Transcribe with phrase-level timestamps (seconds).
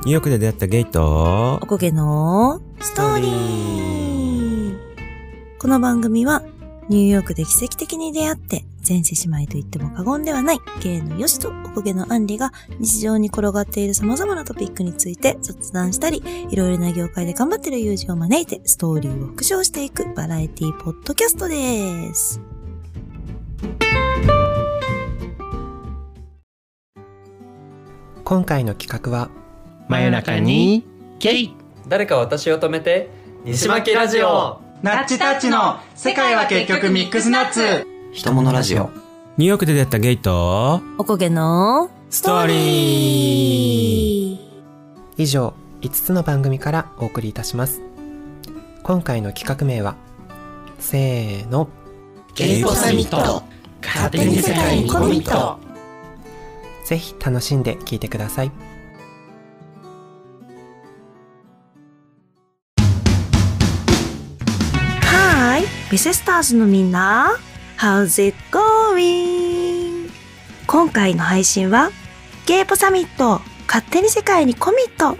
[0.00, 4.78] ニューヨークで出会ったゲイとお、こげのストーリー。
[5.58, 6.42] この番組は、
[6.88, 22.40] ニューヨークで奇跡的に出会って、前世姉妹と言っても過言ではない、ゲイのヨシとおこげのアンリが、日常に転がっている様々なトピックについて雑談したり、いろいろな業界で頑張っている友人を招いて、ストーリーを復唱していくバラエティポッドキャストです。
[28.24, 29.28] 今回の企画は
[29.90, 30.84] 真夜中に
[31.18, 31.54] ゲイ。
[31.88, 33.10] 誰か私を止めて
[33.44, 34.60] 西巻ラジオ。
[34.82, 37.88] ナッチタッチの世界は結局ミックスナッツ。
[38.12, 38.88] 人物ラジオ。
[39.36, 44.38] ニューヨークで出会ったゲイと、おこげのストーリー。
[45.16, 47.82] 以上5つの番組からお送りいたします。
[48.84, 49.96] 今回の企画名は
[50.78, 51.68] せーの。
[52.36, 53.42] ゲイポサミット。
[53.82, 55.58] 勝手に世界にコミット。
[56.84, 58.52] ぜひ楽しんで聞いてください
[65.90, 67.36] はーい、ビセスターズのみんな、
[67.78, 70.08] How's it going?
[70.66, 71.90] 今回の配信は、
[72.46, 75.18] ゲイポサミット、勝手に世界にコミット。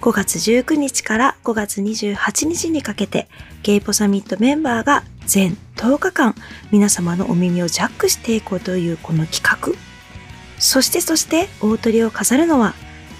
[0.00, 3.28] 5月19日から5月28日にかけて、
[3.62, 6.34] ゲイポサミットメンバーが全10日間、
[6.70, 9.72] 皆様のお耳をジャックしていこうというこの企画。
[10.58, 12.74] そしてそして、大鳥を飾るのは、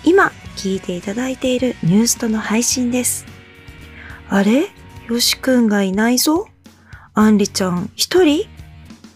[0.04, 3.26] 今聞いていただいているニュースとの配信です。
[4.28, 4.70] あれ？
[5.08, 6.48] よしくんがいないぞ。
[7.14, 8.48] あんりちゃん一人？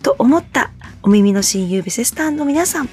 [0.03, 0.71] と思った
[1.03, 2.91] お耳の親友ベセスターの皆さん。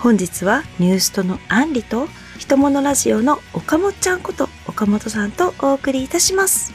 [0.00, 6.72] 本日はニュースとのあんりと人物ラジオの岡本ちゃんこと岡本さんとお送りいたします。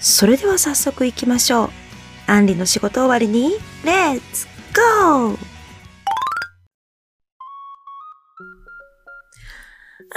[0.00, 1.70] それでは早速行きましょう。
[2.26, 3.52] あんりの仕事終わりに、
[3.84, 5.53] レッツゴー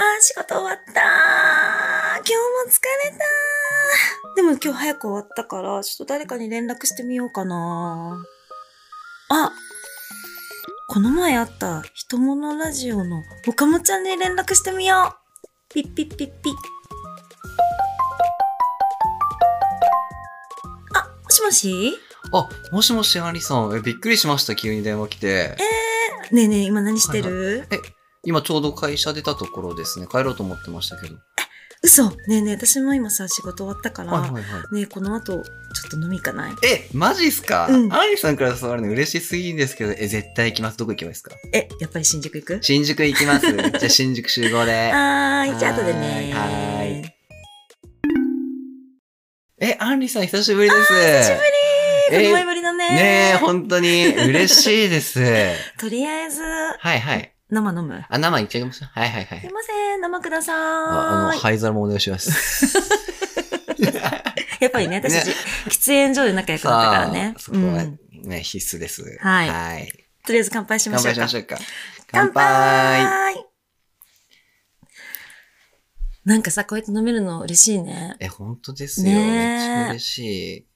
[0.00, 1.04] ー、仕事終わったー。
[2.18, 4.36] 今日も疲れたー。
[4.36, 8.24] でも今日早く終わったから、ちょっと誰かに連絡してみようかな
[9.30, 9.52] あ、
[10.88, 15.48] この前あった人物ラジオの岡本ちゃんに連絡してみよう。
[15.68, 16.54] ピッピッピッピッ。
[20.94, 21.98] あ、もしもし？
[22.32, 25.56] あもしもしアリさんえびっくりしました急に電話来て
[26.30, 27.66] ねえねえ、今何してる、
[28.24, 30.06] 今ちょうど会社出たところですね。
[30.10, 31.16] 帰ろうと思ってましたけど。
[31.82, 32.10] 嘘。
[32.10, 34.74] ねえねえ、私も今さ、仕事終わったから、はいはいはい。
[34.74, 35.42] ねえ、この後、ちょ
[35.86, 36.52] っと飲み行かない？
[36.66, 37.92] えマジっすか、うん。
[37.94, 40.76] アリさんから触るの嬉しすぎんですけどえ絶対行きます？
[40.78, 41.30] どこ行きますか？
[41.52, 42.58] え、やっぱり新宿行く？
[42.62, 43.46] 新宿行きます。
[43.54, 44.90] じゃあ新宿集合で。
[44.90, 47.14] はーい、じゃあ後でねはーい。
[49.60, 50.92] えアンリさん久しぶりです。
[50.92, 51.40] 久しぶり
[52.10, 55.20] えー、前ぶりだねねえ本当に嬉しいです。
[55.78, 58.04] とりあえず、はいはい生飲む？
[58.08, 61.38] あ生いっちゃいますはいはいはいすいません、生くださああの。
[61.38, 62.76] 灰皿もお願いします。
[64.60, 65.30] やっぱりね、私たち、
[65.68, 67.34] 喫煙所で仲良くなったからね。
[67.38, 69.18] そこはうんね、必須です。
[69.20, 69.88] はいはい。
[70.26, 71.26] とりあえず乾杯しま乾しょうか。
[71.26, 71.58] 杯しましょうか。
[72.10, 73.04] 乾乾杯
[73.34, 73.46] 杯
[76.24, 78.16] なんかさ、こうやって飲めるの嬉しいね。
[78.20, 79.06] え、本当ですよ。
[79.06, 80.18] ねえめっちゃ嬉し
[80.58, 80.66] い。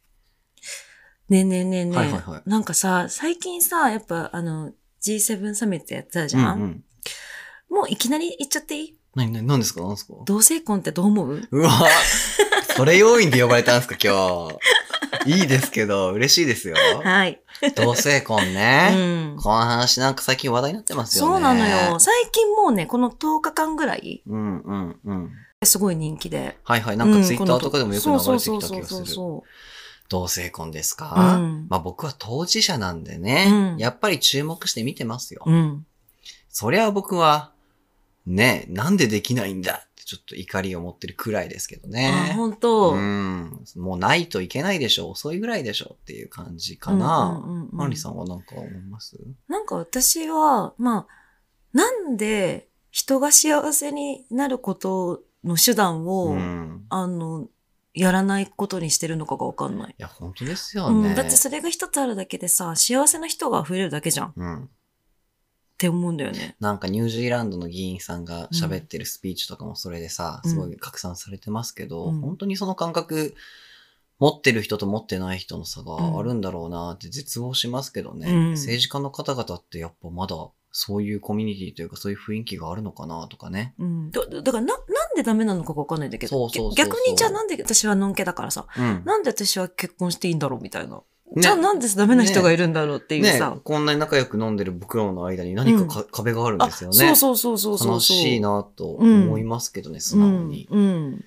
[1.29, 1.97] ねえねえねえねえ。
[1.97, 4.73] はいはいはいなんかさ、最近さ、やっぱあの、
[5.05, 6.85] G7 サミットやってたじゃん、うんうん。
[7.71, 8.99] もういきなり言っちゃっていい？
[9.15, 9.83] なになに、何ですか？
[9.83, 10.15] 何ですか？
[10.25, 11.49] 同性婚ってどう思う？
[11.51, 11.71] うわ
[12.77, 14.59] それ要因で呼ばれたんですか今日。
[15.27, 16.75] いいですけど、嬉しいですよ。
[17.05, 17.41] はい。
[17.77, 19.35] 同性婚うね。
[19.35, 19.37] ん。
[19.37, 21.33] この話なんか最近話題になってますよね。
[21.33, 22.01] そうなのよ。。
[22.01, 25.31] 最近もうね、この10日間ぐらい、うんうんうん。
[25.65, 26.57] すごい人気で。
[26.65, 26.97] はいはい。
[26.97, 28.71] なんかうツイッターとかでもよく流れてきた気そうがする。
[28.71, 29.45] そうそうそ
[30.13, 35.43] 同性婚ですか、うんまあ僕は当事者なんでね、うんやっぱり注目して見てますよ。
[35.47, 35.51] う。
[35.51, 35.87] うん。
[36.51, 37.51] そりゃ僕は、
[38.27, 39.73] ね、なんでできないんだ？
[39.73, 42.35] ってちょっと怒りを持ってるくらいですけどあ、ね。
[42.37, 43.65] 本当うん。
[43.77, 45.09] もうないといけないでしょ。
[45.09, 47.43] 遅いぐらいでしょっていう感じかな。
[47.43, 49.17] うんうんうんうんアンリさんはなんか思います？
[49.49, 51.07] なんか私は、まあ、
[51.73, 56.85] なんで人が幸せになることの手段を、うん。
[56.91, 57.49] あの、
[57.95, 59.91] やらないことにしてるのかがわかんない。
[59.91, 61.11] いや、本当ですよね。
[61.11, 64.71] うん、だってそれが一つあるだけでさ、幸せな人が増えるだけじゃんっうん。
[65.79, 66.57] て思うんだよね。
[66.61, 73.35] なんかニュージーランドの議員さんが喋ってるスピーチとかもそれでさ、うんすごい拡散されてますけど、うん本当にその感覚、
[74.19, 80.37] 持ってる人と持ってない人の差があるんだろうなって絶望しますけどね、うん政治家の方々ってやっぱまだ
[80.71, 83.75] そういうコミュニティというかそういう雰囲気があるのかなとかね。
[83.79, 84.11] うん。
[84.11, 84.75] だだからな、
[85.15, 86.49] なんでダメなのかがわかんないんだけど。
[86.77, 89.03] 逆にじゃあなんで私はのんけだからさ、うん。
[89.05, 91.03] なんで私は結婚していいんだろうみたいな。
[91.35, 93.57] ねじゃあなんでダメな人がいるんだろうっていうねさ。
[93.63, 97.15] こんなに仲良く飲んでる僕らの間に何かか、壁があるんあ、ですよね。
[97.15, 97.93] そうそうそうそうそう。
[97.95, 100.69] 悲しいなと思いますけどね、素直に。
[100.71, 100.81] うん。
[100.81, 101.25] うん。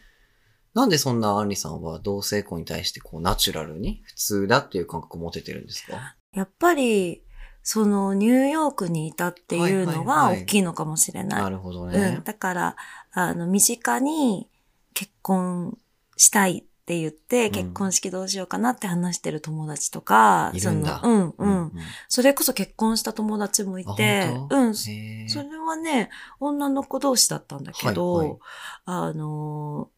[0.73, 6.15] なんでそんなアンリさんは同性婚に対してこうナチュラルに普通だっていう感覚を持ててるんですか？
[6.33, 7.23] やっぱり、
[7.63, 11.41] そのニューヨークにいたっていうのはいはいがはい大きいのかもしれない。
[11.41, 11.91] なるほどうん。
[11.91, 12.21] ね。
[12.23, 12.75] だから、
[13.15, 14.49] あの、身近に
[14.93, 15.77] 結婚
[16.17, 17.51] したいって言って、ん。
[17.51, 20.99] 結婚式どうしようかなって話してる友達とか、いるんだ。
[21.01, 21.71] その、うん、うん、うん
[22.09, 26.09] それこそ結婚した友達もいてうん、それはね、
[26.39, 28.37] 女の子同士だったんだけど、はいはい。
[28.85, 29.95] あのー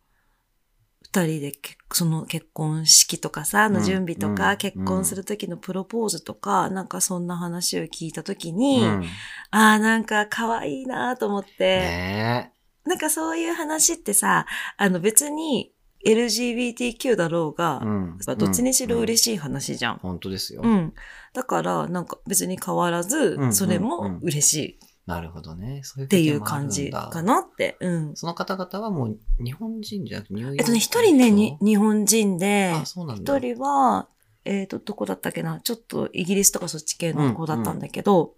[1.09, 9.03] 二人で結その結婚式とかさ、あのうん準備とか、うん結婚する時のプロポーズとか、なんかそんな話を聞いた時に、うん。
[9.51, 12.56] ああ、なんか可愛いなと思って、ね
[12.87, 14.45] なんかそういう話ってさ、
[14.77, 15.71] あの別に
[16.05, 19.37] LGBTQ だろうが、うんどっちにしろ嬉しい。
[19.37, 19.97] 話じゃん。
[19.97, 20.67] 本当ですよう。
[20.67, 20.93] ん。
[21.33, 25.81] だから、なんか別に変わらずう、んそれも嬉しいなるほどね。
[25.83, 27.21] そういうっていう感じか。
[27.23, 27.77] なって。
[27.79, 28.15] うん。
[28.15, 32.73] その方々はもう日本人じゃなくてニューヨークえっとね、一人ね、に日本人で。
[32.83, 34.09] 一人は、
[34.43, 35.61] えっ、と、どこだったっけな？
[35.61, 38.35] ちょっとイギリスとかそっち系の子だったんだけど、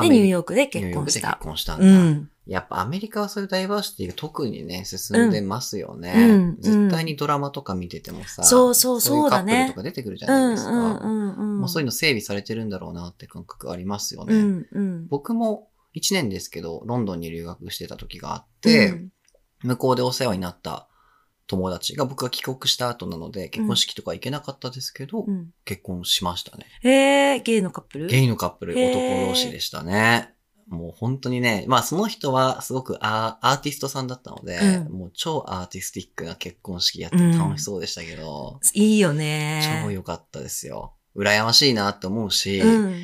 [0.00, 1.38] で、ニューヨークで結婚しニューヨークで結た。
[1.42, 1.86] 婚したんだ。
[1.86, 2.30] うん。
[2.48, 6.14] やっぱアメリカはそういうダイバーシティが特にね、進んでますよね。
[6.16, 11.68] うんうん絶対にドラマとか見ててもさ、そうそうそうだねいカップルとか出てくるじゃうん、ないですか。
[11.68, 14.34] そういうの整備されてるんだろうなって感覚ありますよね。
[14.34, 15.06] うん、うん。
[15.08, 19.08] 僕も1年ですけど、ロンドンに留学してた時があって、うん
[19.64, 20.88] 向こうでお世話になった
[21.48, 25.50] 友達が僕が帰国した後なので、結婚式とか行けなかったですけど、うん。
[25.64, 26.66] 結婚しましたね。
[26.84, 28.06] えー、ゲイのカップル？
[28.06, 30.32] ゲイのカップル、男同士でしたね。
[30.68, 39.82] もう本当にね、まあその人はすごくアーティストさんだったので、うんもう超アーティスティックな結婚式やって楽しそうでしたけど、いいよね。
[39.84, 40.94] 超良かったですよ。
[41.16, 43.02] 羨ましいなって思うし、うん。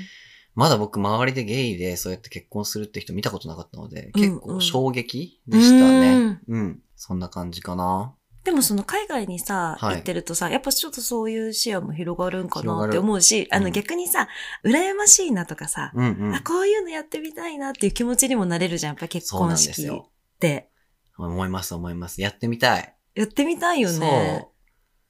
[0.55, 6.40] まだ僕周りでゲイでそうやって結婚するって人見たことなかったので、うん結構衝撃でしたね。
[6.49, 6.81] うんうん。
[6.96, 8.14] そんな感じかな。
[8.44, 14.29] でもその海外にさ、はい行ってるとさ、やっぱちょっとそういう視野も広がるんかなって思うし、あのうん逆にさ、
[14.64, 16.43] 羨ましいなとかさ、うんうんあ、。
[16.43, 20.02] こういうのやってみたいなっていう気持ちにもなれるじゃん、やっぱ結婚式っ。
[20.38, 20.69] て。
[21.17, 22.20] 思います思います。
[22.20, 22.94] やってみたい。
[23.14, 24.50] やってみたいよね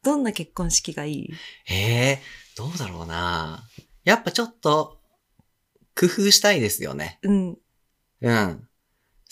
[0.04, 0.10] そ。
[0.10, 1.30] どんな結婚式がいい？
[1.64, 2.22] へえ、
[2.56, 3.64] どうだろうな。
[4.04, 5.00] やっぱちょっと、
[5.98, 7.18] 工夫したいですよね。
[7.22, 7.58] うん。
[8.20, 8.68] うん。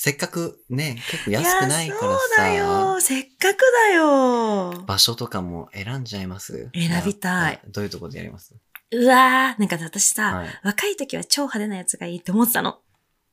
[0.04, 3.00] せっかくね、結構安くないからやそうださ、よ。
[3.00, 3.58] せっかく
[3.88, 4.82] だよ。
[4.84, 6.70] 場所とかも選んじゃいます？
[6.74, 7.60] 選びたい。
[7.68, 8.52] どういうところでやります？
[8.90, 10.48] うわー、なんか私さ、はい。
[10.64, 12.78] 若い時は超派手なやつがいいって思ってたの。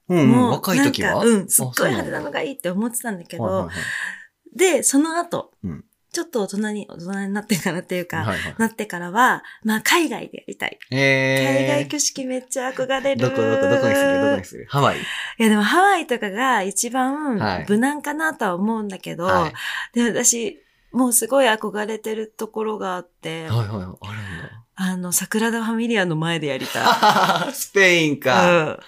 [0.09, 1.25] うん、うん、もう若い時は？
[1.25, 4.55] うん、すっごい派手なのがいいって思ってたんだけど、はいはい。
[4.55, 8.25] で、その後、うんちょっと大人に、大人になってからっていうか、はい。
[8.27, 10.79] はいはいなってからは、まあ海外でやりたい。
[10.89, 13.21] 海えー、外挙式めっちゃ憧れる。
[13.21, 14.65] どこどこどこにするどこにする？
[14.69, 14.97] ハワイ。
[14.97, 15.01] い
[15.37, 19.53] やでもハワイとかが一番はい無難かなとは思うんだけど、はい。
[19.93, 20.59] で私、
[20.91, 23.97] もうすごい憧れてるところがあって、はいはい、あるん
[24.75, 26.83] あの、桜田ファミリアの前でやりたい。
[26.85, 27.51] だ。
[27.53, 28.61] スペインうか。
[28.63, 28.79] ん。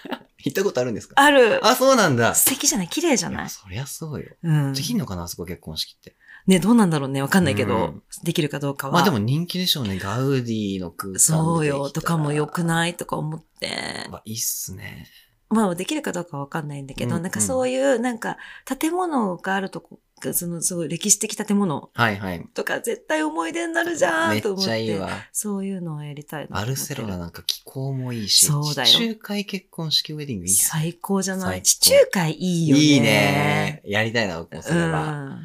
[0.44, 1.14] 行ったことあるんですか？
[1.16, 1.64] ある。
[1.64, 2.34] あ、そうなんだ。
[2.34, 2.88] 素敵じゃない？
[2.88, 3.48] 綺麗じゃない？
[3.48, 4.26] そりゃそうよ。
[4.42, 4.72] うん。
[4.72, 6.16] できんのかなあそこ結婚式って。
[6.46, 7.22] ね、どうなんだろうね。
[7.22, 8.92] わかんないけど、うんできるかどうかは。
[8.92, 9.98] まあでも人気でしょうね。
[9.98, 13.68] ガウディの空間そうよ、とかも良くないとか思って。
[14.10, 15.08] まあ、いいっすね。
[15.48, 18.36] まあ、できるかどうかわかんないんだけど、うんなんかそういう、なんか、
[18.78, 19.98] 建物があるとこ、
[20.32, 22.46] その、すごい歴史的建物はいはい。
[22.54, 24.64] とか絶対思い出になるじゃんめっと思って。
[24.66, 25.10] ちゃいいわ。
[25.32, 26.76] そういうのをやりたいなと思ってる。
[26.76, 30.54] バルセロナなんか気候もいいし、そうだよ地中海結婚式ウェディングいい。
[30.54, 31.62] 最高じゃない？
[31.62, 32.82] 地中海いいよね。
[32.82, 33.82] いいね。
[33.84, 35.38] やりたいな、僕もそれは。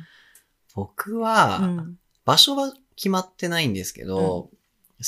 [0.78, 1.96] 僕は、うん。
[2.24, 4.52] 場所は決まってないんですけど、好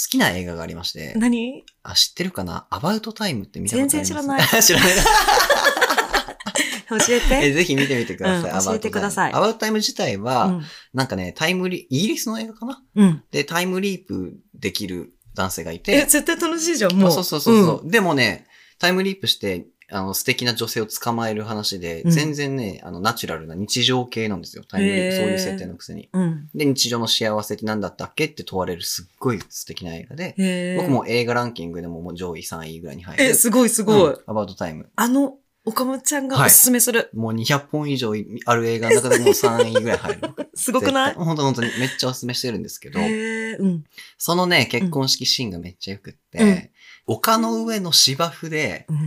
[0.10, 1.64] きな映画がありまして、何？
[1.84, 2.66] あ、知ってるかな？
[2.72, 4.14] アバウトタイムって見たことあります？
[4.14, 4.90] 全然知らない 知らない。
[6.90, 7.48] 教えて。
[7.50, 8.52] えぜひ見てみてください。
[8.52, 10.64] うん教えてくださいアバウトタイム自体は、うん。
[10.94, 12.82] なんかね、タイムリ、イギリスの映画かな？
[12.96, 13.24] うん。
[13.30, 17.10] で、タイムリープできる男性がいえ、て、絶対楽しいじゃん、もう。
[17.10, 18.48] あそうそうそうそう、でもね、
[18.80, 24.64] タイムリープして、あの、素敵な女性を捕まえる話で、うん全然ね、あの、ナチュラルな日常系なんですよ。
[24.68, 26.10] タイムリーへープ、そういう設定のくせに。
[26.14, 26.22] うん。
[26.22, 26.50] うん。
[26.54, 33.24] で、日常の幸せって何だったっけって問われるすっごい素敵な映画で、へー僕も映画ランキングでももう上位3位ぐらいに入る。
[33.24, 34.14] え、すごいすごい。
[34.14, 34.90] うんアバウトタイム。
[34.96, 37.10] あの、岡本ちゃんがおすすめする。
[37.14, 38.14] もう200本以上
[38.46, 40.22] ある映画の中でもう3位ぐらい入る。
[40.56, 41.14] すごくない？
[41.16, 43.84] 本当本当にめっちゃおすすめしてるんですけど、へーうん。
[44.18, 46.70] そのね、結婚式シーンがめっちゃよくって、うん
[47.12, 48.98] 丘の上の芝生で、うん。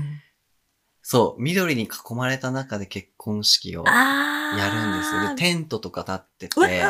[1.12, 3.92] そう、緑に囲まれた中で結婚式をや。
[4.70, 5.28] るんですよ。
[5.28, 6.84] で、テントとか立ってて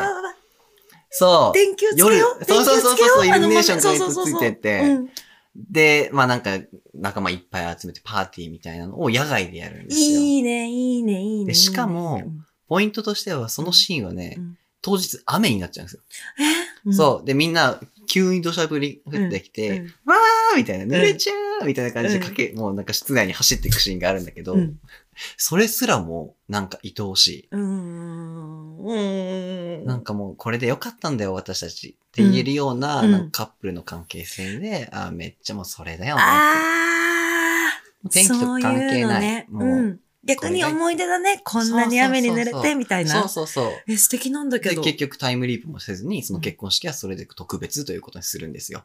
[1.09, 1.53] そう。
[1.53, 2.13] 電球つけよう。
[2.13, 5.09] 夜そうそうそうそうイルミネーションがあのついててうん
[5.55, 6.57] で、まあなんか、
[6.93, 10.21] 仲間いっぱい集めてパーティーみたいなのを野外でやるんですよ。
[10.21, 11.47] いいね、いいね、いいね。
[11.47, 12.23] でしかも
[12.69, 16.01] ポイントとしては、そのシーンはね、うん当日雨になっちゃうんですよ。
[16.89, 16.91] え？
[16.91, 17.25] そう。
[17.25, 24.79] で、みんな、急に土砂降り降ってきて、うんわーみたいな、濡れちゃうみたいな感じでかけ、もうなんか室内に走っていくシーンがあるんだけど、うん。
[25.37, 27.47] それすらも、なんか愛おしい。
[27.51, 28.77] うん。
[28.85, 29.85] うん。
[29.85, 31.89] なんかもう、これでよかったんだよ、私たち。
[31.89, 36.21] って言えるような、うんなカップルの関係性で、あーめっちゃもうそれだよね。
[36.21, 36.63] あ
[38.05, 38.09] あ。
[38.09, 39.47] 天気と関係ないそういうのね。
[39.49, 39.99] もううん。
[40.25, 41.41] 逆に思い出だね。
[41.43, 43.11] こんなに雨に濡れてみたいな。
[43.11, 43.71] そうそうそう。
[43.87, 44.81] え、素敵なんだけで、ど。
[44.81, 48.83] 結局タイムリープもせずに、その結婚式はそれで特別ということにするんですよ。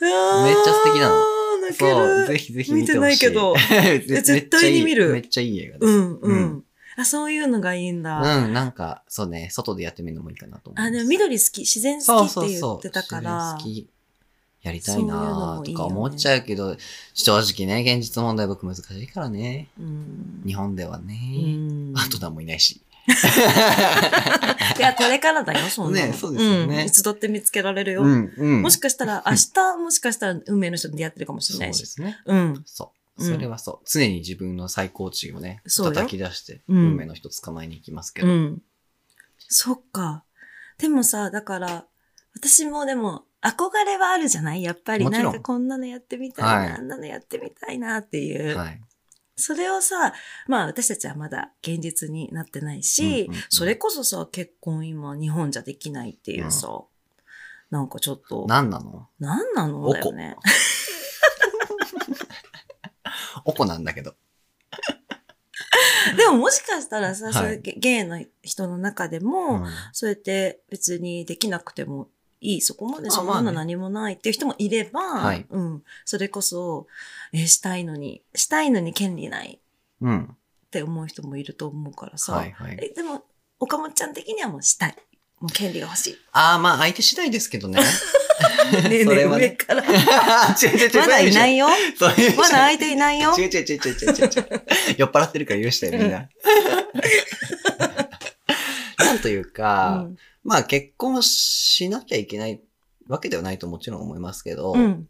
[0.00, 1.40] うわーめっちゃ素敵なの。
[1.70, 2.38] 泣けそう、ぜる。
[2.38, 5.92] ひぜひ見てないけど め絶対に見るめっちゃいい映画です。
[5.92, 6.64] うん、ううんん。
[6.96, 8.44] あ、そういうのがいいんだ。
[8.44, 10.88] うん、なんか、そうね、外でやってみるのもいいかなと思います。
[10.88, 12.78] あ、でも緑好き、自然そう好きって言そうそう。
[12.78, 13.54] ってたから。
[13.58, 13.88] 自然好き
[14.62, 16.76] やりたいそういうのなもいいよねとか思っちゃうけど、
[17.14, 19.68] 正直ね、現実問題僕難しいからね。
[19.78, 20.42] うん。
[20.44, 21.14] 日本ではうね。
[21.56, 21.94] ん。
[21.94, 22.82] パートナーもいないし。
[24.78, 26.06] いや、これからだよ、そんなの。
[26.08, 28.02] ねそうですよねんいつだって見つけられるよ。
[28.02, 28.62] うん、うん。
[28.62, 31.86] もしかしたら、 明日、もしかしたら運命の人と出会ってるかもしそうでれないし。
[31.86, 32.18] すね。
[32.26, 32.62] うん。
[32.66, 33.24] そう。
[33.24, 33.86] それはそう。
[33.86, 38.28] 常に自分の最高値をね、そうよ叩き出して、うん運命の人捕まえに行きますけど。
[38.28, 38.62] うん。
[39.48, 40.24] そっか。
[40.78, 41.84] でもさ、だから、
[42.34, 44.62] 私もでも、憧れはあるじゃない？
[44.62, 48.56] やっぱり、なんかこんなのやってみたいな、はいあんなのやってみたいなっていう。
[48.56, 48.80] はい。
[49.40, 50.12] それをさ、
[50.46, 53.42] まあ私たちはまだ現実になってないし、うんうんうん。
[53.48, 56.68] それこそさ、結婚今日本じゃできないっていうさ、
[57.70, 59.08] なんかちょっと、何なの？
[59.18, 60.36] なんなのだよね。
[63.44, 64.14] おこなんだけど。
[66.16, 67.34] でももしかしたらさ、はい。
[67.34, 69.70] そういうゲゲイの人の中でも、うん。
[69.92, 72.08] そうやって別にできなくても
[72.40, 75.82] いい、そこまであそんなの何もないっていう人もいれば、はいうん。
[76.04, 76.86] それこそ、
[77.32, 79.60] え、したいのに、したいのに権利ない
[80.00, 80.24] うん。
[80.24, 80.26] っ
[80.70, 82.78] て思う人もいると思うからさ、はいはい。
[82.80, 83.24] えでも、
[83.58, 84.96] 岡本ちゃん的にはもうしたい。
[85.40, 86.16] もう権利が欲しい。
[86.32, 87.80] ああ、まあ相手次第ですけどね。
[88.72, 89.82] ねえねえ、それはね上から。
[89.84, 89.88] 違
[90.66, 91.00] う違う違う。
[91.00, 91.68] まだいないよ。
[91.68, 91.74] ま
[92.48, 93.34] だ相手いないよ。
[93.36, 94.62] 違う違う違う違う違う違う。
[94.96, 96.28] 酔っ払ってるから許してよ、みんな。
[98.98, 102.60] なんというか、うんまあ結婚しなきゃいけない
[103.08, 105.08] わけではないともちろん思いますけど、うん。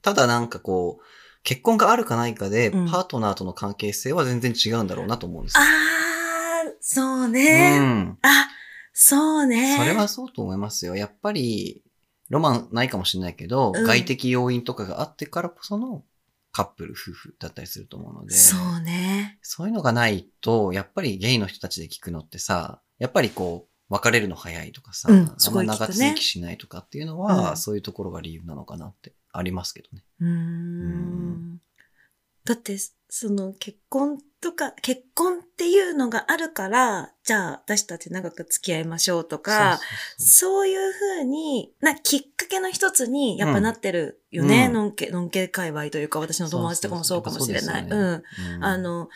[0.00, 1.04] ただなんかこう、
[1.42, 5.62] 結婚があるかないかで、うんパートナーとの関係性は全然違うんだろうなと思うんですよ。
[5.62, 7.78] あー、そうね。
[7.78, 8.18] うん。
[8.22, 8.48] あ、
[8.92, 9.76] そうね。
[9.76, 10.94] それはそうと思いますよ。
[10.94, 11.82] やっぱり、
[12.28, 16.04] ロマンないかもしれないけど、うん外的要因とかがあってからこその
[16.52, 19.38] カップル、夫婦だったりすると思うので、そうね。
[19.42, 27.56] そういうのがないと、やっぱりゲイの人たちで聞くのってさ、やっぱりこう、別れるの早いとかさ、うんあんま長続きしないとかっていうのは、うん。
[27.58, 30.02] そういうところが理由なのかなってありますけどね。
[30.20, 30.30] うーん。
[31.56, 31.60] ん
[32.44, 32.78] だって、
[33.10, 39.78] その結婚とか、結婚っていうのがあるから、じゃあ私たち長く付き合いましょうとか、
[40.16, 44.68] そういうふうにな、きっかけの一つにやっぱなってるよね。
[44.68, 44.72] うん。
[44.72, 47.84] のんけ、のんけ界隈というか、私の友達とかもそうかもしれない。
[47.84, 48.64] ううん。
[48.64, 49.10] あの、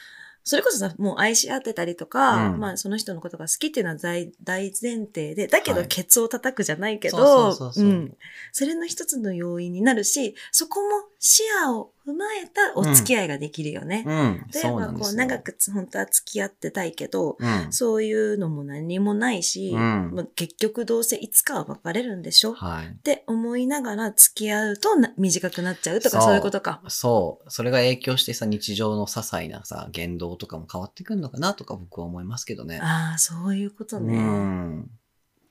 [0.49, 2.61] それこそさ、もう愛し合ってたりとか、うん。
[2.61, 5.89] まあその人のことが好きっていうのは大大前提で、だけどはい。
[5.89, 7.85] ケツを叩くじゃないけど、そうそうそうそう。
[7.85, 8.17] うん。
[8.53, 14.05] それの一つの要因になるし、そこも視野を踏まえたお付き合いができるよね。
[14.07, 15.15] うん、例えばこう。
[15.15, 17.73] 長くつ本当は付き合ってたいけど、うん。
[17.73, 22.87] そういうのも何もないし、うんまあ結局どうせいつかは別れるんでしょ、はい。
[22.87, 26.81] って思いながら付き合うとな短くなっちゃうとかそういうことか。
[26.87, 27.51] そう。
[27.51, 32.79] それが影響してさ、日常の些細なさ、言動とかも変わってくるのかなとか僕は思いますけどね。
[32.81, 34.17] ああ、そういうことうね。
[34.19, 34.91] ん。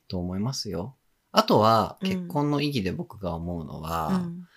[0.08, 0.96] と思いますよ。
[1.34, 4.48] あとは、うん結婚の意義で僕が思うのは、うん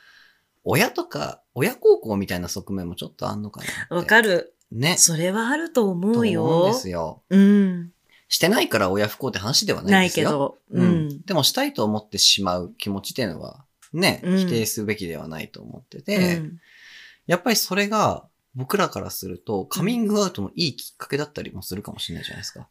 [0.70, 3.60] 親とか、親孝行みたいな側面もちょっとあんのか
[3.90, 3.96] な。
[3.96, 4.54] わかる。
[4.70, 4.96] ね。
[4.96, 6.44] それはあると思とうよ。
[6.44, 7.22] 思うんですよ。
[7.30, 7.92] うん。
[8.28, 10.28] してないから親不幸って話ではなないいですよ。
[10.28, 10.58] けど。
[10.70, 11.22] ううんん。
[11.22, 16.58] でもしたいと思ってしまう気持ちっていうのは、ね、うん否定すべきではないと思ってて、うん
[17.26, 18.24] やっぱりそれが
[18.54, 22.68] 僕らからするとカミングアウトのいいきっかけだったりもするかもしれないじゃないですか。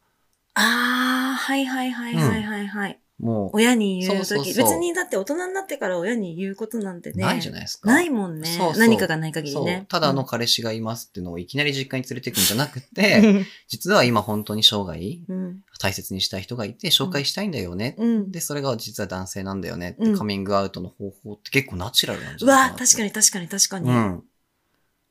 [0.54, 2.98] ああ、はいはいはいはいはいはい。
[3.18, 7.24] も親に言うとき、別にだって大人になってから親に言うことなんてう、ね。
[7.24, 7.90] ないじゃないですか。
[7.90, 8.46] ないもんね。
[8.46, 9.86] そうそう何かがない限りね。。
[9.88, 14.98] ただの彼氏がいますっていうのをいきなり実家に連れてくんじゃなくて、 実は今本当に生涯
[15.28, 15.60] うん。
[15.80, 17.94] 大切にしたい人がいて紹介したいんだよね。
[17.98, 18.30] うん。
[18.30, 22.96] で、それが実は男性なんだよねって、うんカミングアウトの方法って結構ナチュラルなんじうわゃないかなって。
[22.96, 23.90] 確かに確かに確かに。
[23.90, 24.24] うん。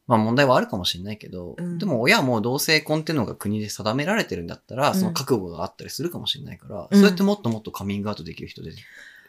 [0.08, 8.74] まあ問題はあるかもしれないけど、うんでも親も同性婚っていうのが国で定められてるんだったら、うんその覚悟があったりするかもしれないから、うんそうやってもっともっとカミングアウトできる人で、っ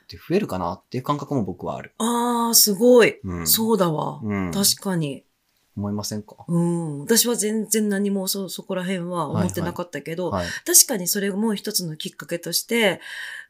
[0.09, 1.93] て増えるかなっていう感覚も僕はある。
[1.99, 3.19] ああ、すごい。
[3.23, 3.47] うん。
[3.47, 4.21] そうだわ。
[4.23, 4.51] うん。
[4.53, 5.25] 確かに。
[5.77, 6.35] 思いませんか？
[6.49, 7.01] うん。
[7.01, 10.47] 私は全然何もそ、そこら辺は思ってなかったけど、はい。
[10.65, 13.01] 確かにそれも一つのきっかけとして、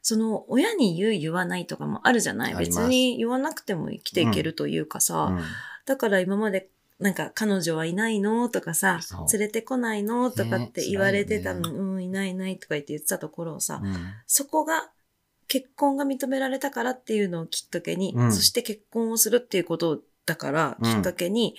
[0.03, 2.55] その親に言う言わないとかもあるじゃない？
[2.55, 5.41] 別に言わなくても生きていけるというかさ、うん
[5.85, 6.69] だから今まで
[6.99, 8.99] なんか彼女はいないのとかさ
[9.31, 13.95] 連れてこないのとかって言われてたの、ねうん、いないいないとか言って言ってたところをさ、うん
[14.27, 14.91] そこが
[15.49, 21.55] 結婚が認められたからっていうのをきっかけに、うんそして結婚をするっていうことだから、うんきっかけに、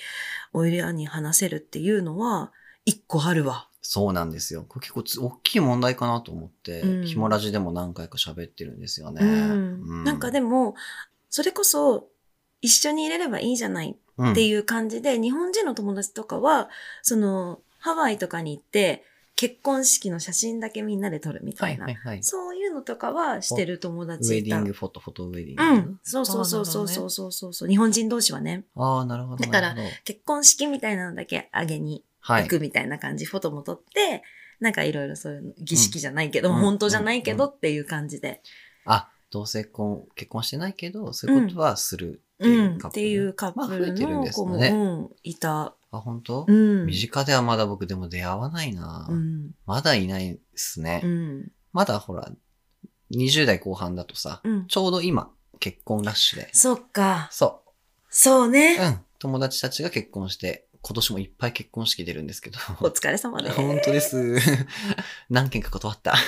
[0.52, 2.52] 親に話せるっていうのは、
[2.84, 3.68] 一個あるわ。
[3.82, 4.64] そうなんですよ。
[4.68, 9.22] これ結構つ大きい問題かなと思って、うんひもラジでも何回か喋ってるんですよね。
[9.22, 10.04] うん。
[10.04, 10.76] なんかでも、
[11.28, 12.08] それこそ、
[12.60, 13.96] 一緒にいれればいいじゃないも
[14.32, 16.68] っていう感じで、日本人の友達とかは、
[17.02, 19.04] その、ハワイとかに行って、
[19.36, 21.84] 結婚式の写真だけみんなで撮るみたはいいな。
[21.84, 22.22] はいはい。
[22.22, 24.48] そういうのとかはしてる友ウ達いた。
[24.48, 25.62] ェディングフォト、フォトウェディング。
[25.62, 26.00] うん。
[26.02, 29.44] そうそうそうそうそうそうそうそう、日本人同士はね、ああ、なるほど。
[29.44, 29.74] だから
[30.04, 32.48] 結婚式みたいなのだけあげにはい行。
[32.48, 34.22] くみたいな感じ、フォトも撮って、
[34.60, 38.42] なんかいろいろそういうの儀式じゃないけど、うん本当じゃないけどうんっていう感じで。
[38.84, 42.52] あ、同性婚、結婚してないけど、そういうことはするってう。
[42.52, 43.02] いうんカップル。
[43.02, 45.74] っていうカップまあ増ルえてるんの子も、ねうん、いた。
[45.92, 46.46] あ、本当？
[46.48, 46.86] うん。
[46.86, 49.50] 身近ではまだ僕でも出会わないな、うん。
[49.66, 51.00] まだいないですね。
[51.04, 51.52] うん。
[51.72, 52.30] まだほら、
[53.14, 54.66] 20代後半だとさ、うん。
[54.66, 56.48] ちょうど今、結婚ラッシュで。
[56.52, 57.28] そっか。
[57.30, 57.62] そ
[58.08, 58.50] そうう。
[58.50, 58.76] ね。
[58.80, 59.00] うん。
[59.18, 62.58] 友達たちが結婚して、今年もいっぱい結婚式出るんですけど。
[62.80, 63.56] お疲れ様です。
[63.56, 64.38] 本当です。
[65.28, 66.14] 何件か断った。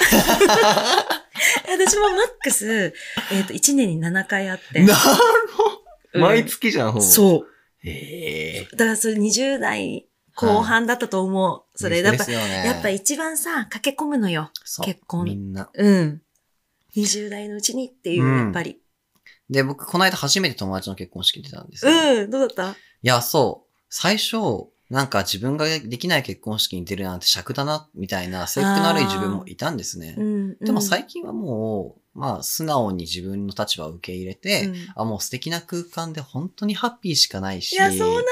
[1.69, 2.93] 私もマックス、
[3.33, 4.81] えっ、と、1年に7回あって。
[4.81, 5.82] るほ
[6.15, 7.05] うん毎月じゃん、ほぼ。
[7.05, 7.09] う。
[7.09, 7.89] そう。
[7.89, 8.69] へえ。
[8.73, 11.79] だからそれ20代後半だったと思う。
[11.79, 12.63] それ、やっぱね。
[12.67, 14.51] やっぱ一番さ、駆け込むのよ。
[14.85, 15.71] 結婚みんな。
[15.75, 16.23] うん。
[16.97, 18.79] 20代のうちにっていう、うんやっぱり。
[19.51, 21.93] で、僕、この間初めて友達の結婚式出たんですよ。
[21.93, 22.77] いうん、どうだった？
[23.03, 23.73] や、そう。
[23.91, 24.37] 最初、
[24.89, 30.15] なんか自分ができない結婚式に出るなんて尺だな、みたいな、性格の悪い自分もいたんですね。
[30.19, 30.59] うん。
[30.59, 37.73] でも最近はもう、まあ、素直に自分の立場を受け入れて、うんあ、もう素敵な空間で本当にハッピーしかないし。
[37.73, 38.23] いや、そうなの。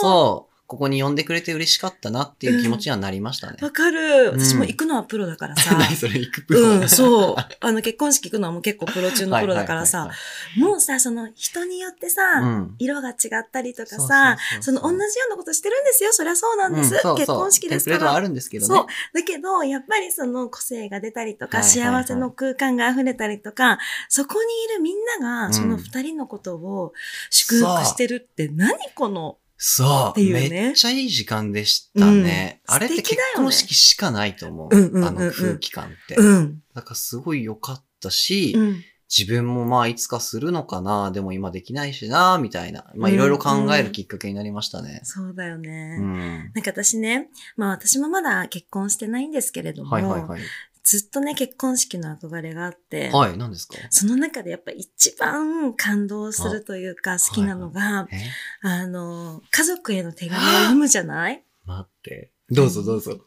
[0.00, 0.55] そう。
[0.66, 3.58] ここに呼んでくれて嬉しかったなっていう気持ちにはなりましたね。
[3.62, 4.32] わかる。
[4.32, 5.76] うん私も行くのはプロだからさ。
[5.76, 7.36] 何 それ行くプロうん、そう。
[7.60, 10.14] あの、結婚式行くのはもう結構プロ中のプロだからさはいは
[10.56, 10.60] い。
[10.60, 12.74] もうさ、その人によってさ、うん。
[12.78, 16.12] 色が違ったりとかさ、その同じようなことしてるんですよ。
[16.12, 16.94] そりゃそうなんです。
[16.94, 17.96] うんそうそう結婚式ですから。
[17.98, 18.74] テンプレートはあるんですけどね。
[18.74, 18.86] そう。
[19.14, 26.92] だけど、やっぱりその個性が出たりとか、はいはいはい幸せの空間が溢れたりとか、そこにいるみんなが、うんその二人のことを
[27.30, 30.20] 祝福してるって、何この、そう。
[30.20, 32.60] ねめっちゃいい時間でしたね。
[32.68, 34.76] うんあれって結婚式しかないと思う。
[34.76, 36.16] うんうんうんうんあの空気感って。
[36.16, 36.62] うん。
[36.74, 38.82] だからすごい良かったし、うん。
[39.08, 42.84] 自分もまあいつかするのかな、でも今できないしな、みたいな。
[42.96, 45.00] まあうんいろいろ考えるきっかけになりましたね。
[45.04, 45.96] そうだよね。
[46.00, 46.50] うん。
[46.54, 50.40] なんか私ね、まあ私もまだ結婚してないんですけれども、はいはいはい。
[50.88, 53.74] ずっとね、結婚式の憧れがあって、はい、何ですか？
[53.90, 58.16] その中でやっぱ一番感動するというか好きなのが、え
[58.62, 61.44] あの、家族への手紙を読むじゃない？
[61.64, 62.30] 待って。
[62.50, 63.18] どうぞどうぞ。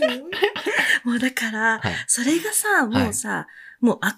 [0.00, 0.20] 何？
[1.04, 1.94] もうだから、はい。
[2.06, 3.48] それがさ、もうさ、
[3.80, 4.12] もう憧れ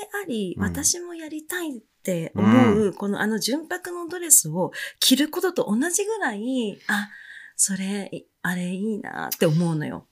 [0.00, 0.62] であり、うん。
[0.62, 7.10] 私もやりたいって思う、このあの純白のドレスを着ることと同じぐらい、あ、
[7.56, 10.06] それ、いあれいいなって思うのよ。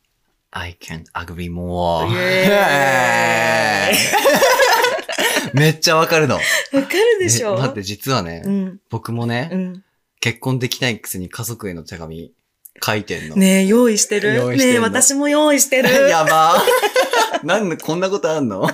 [0.53, 2.09] I can't agree more.
[5.55, 6.37] めっちゃわかるの。
[6.37, 6.47] わか
[6.79, 7.55] るでしょ？
[7.57, 8.81] え待って、実はね、うん。
[8.91, 9.85] 僕もね、うん。
[10.21, 12.33] 結婚できないくせに家族への手紙
[12.85, 13.37] 書いてんの。
[13.37, 14.33] ねえ、用意してる？
[14.57, 15.89] てねえ、私も用意してる。
[16.09, 17.45] やばー。
[17.47, 18.67] なんでこんなことあんの？
[18.67, 18.73] と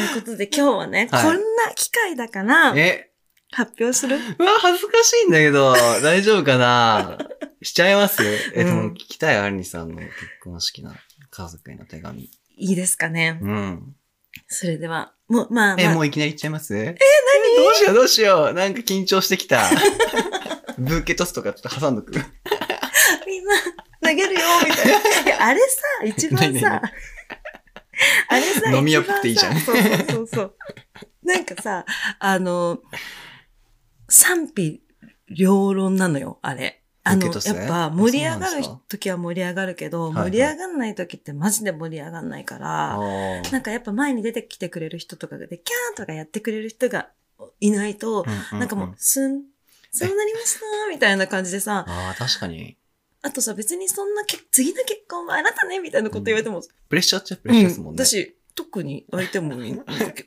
[0.00, 1.40] いうことで今日はね、はいこんな
[1.74, 3.10] 機会だから、え、
[3.54, 4.16] 発表する？
[4.16, 7.18] うわ、恥ずかしいんだけど、大丈夫かな？
[7.62, 8.22] しちゃいます？
[8.54, 10.10] え、でうんも聞きたい、アリニさんの結
[10.42, 10.92] 婚式の
[11.30, 12.22] 家族への手紙。
[12.22, 13.38] いいですかね。
[13.40, 13.96] うん。
[14.48, 16.76] それでは、もう、まあ、え、まあもういきなり言っちゃいます？
[16.76, 16.94] え、何？
[17.64, 18.52] どうしようどうしよう。
[18.52, 19.62] なんか緊張してきた。
[20.78, 22.12] ブーケトスとかちょっと挟んどく？
[22.12, 23.54] みんな
[24.02, 25.22] 投げるよ、みたいな。
[25.22, 26.60] いや、あれさ、一番何？
[26.60, 26.82] さ、
[28.28, 30.56] あれさ、飲み屋っていいじゃんそうそうそうそう。
[31.22, 31.86] なんかさ、
[32.18, 32.80] あの、
[34.14, 34.80] 賛否
[35.28, 36.82] 両論なのよ、あれ。
[37.02, 47.10] あの、やっぱ盛り上がる時は盛り上がるけど、はいはい盛り上がんない時ってマジで盛り上がんないから、あーなんかやっぱ前に出てきてくれる人とかで、キャーとかやってくれる人が
[47.60, 49.42] いないと、なんかもう、スン、
[49.90, 52.76] そうなりましたみたいな感じでさ、ああ、確かに。
[53.22, 57.98] あとさ、別にそんなけ、次の結婚はあなたねみたいなこと言われても、プレッシャーっちゃプレッシャーですもんね。
[57.98, 59.56] だし、特に相手も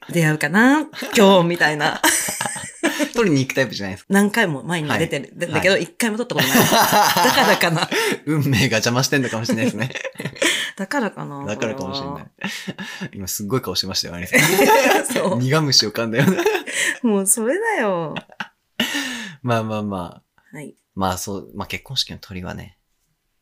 [0.10, 0.82] 出会うかな
[1.16, 2.02] 今日みたいな。
[3.14, 4.14] 取りに行くタイプじゃないですか。
[4.14, 5.34] 何回も前には出てる。
[5.38, 6.58] はいだけど、一回も取ったことない。
[6.70, 7.90] だからかな。
[8.26, 9.92] 運命が邪魔してんのかもしれないですね。
[10.78, 11.46] だからかな。
[11.46, 12.28] だからかもしれない。
[13.14, 15.06] 今すっごい顔してましたよ、アニさこれは。
[15.06, 15.40] そん。
[15.40, 16.26] 苦虫を噛んだよ。
[17.04, 18.16] もうそれだよ。
[19.42, 20.56] まあまあまあ。
[20.56, 20.76] はい。
[20.96, 22.78] まあそう、まあ結婚式の鳥はね、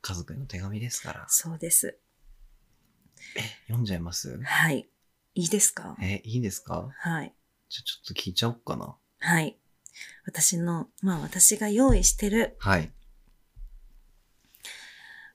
[0.02, 1.26] 家族への手紙ですから。
[1.28, 1.98] そうです。
[3.68, 4.40] 読んじゃいます？
[4.44, 4.90] はい。
[5.36, 5.98] いいですか？
[6.02, 6.90] え、いいですか？
[6.98, 7.34] はい。
[7.70, 8.96] じゃあちょっと聞いちゃおうかな。
[9.20, 9.58] はい。
[10.26, 12.92] 私の、まあ私が用意してるはい。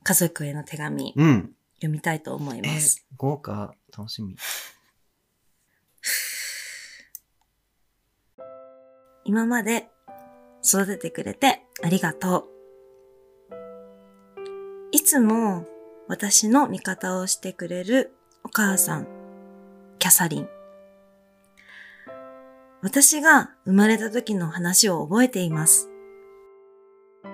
[0.03, 1.55] 家族への手紙、うん。
[1.77, 4.37] 読みたいと思いえます。、豪華、楽しみ。
[9.25, 9.89] 今まで
[10.65, 12.47] 育ててくれてありがとう。
[14.93, 15.67] いつも
[16.11, 19.07] 私の味方をしてくれるお母さん、
[20.01, 20.49] キャサリン。
[22.83, 25.89] 私が生まれた時の話を覚えています。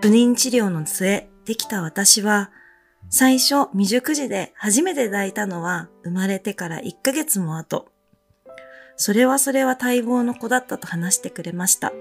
[0.03, 2.51] 不妊治療の末、できた私は、
[3.09, 7.89] 最初未熟児で初めて抱いたのは生まれてから1ヶ月も後。
[8.97, 11.95] それはそれは待望の子だったと話してくれました。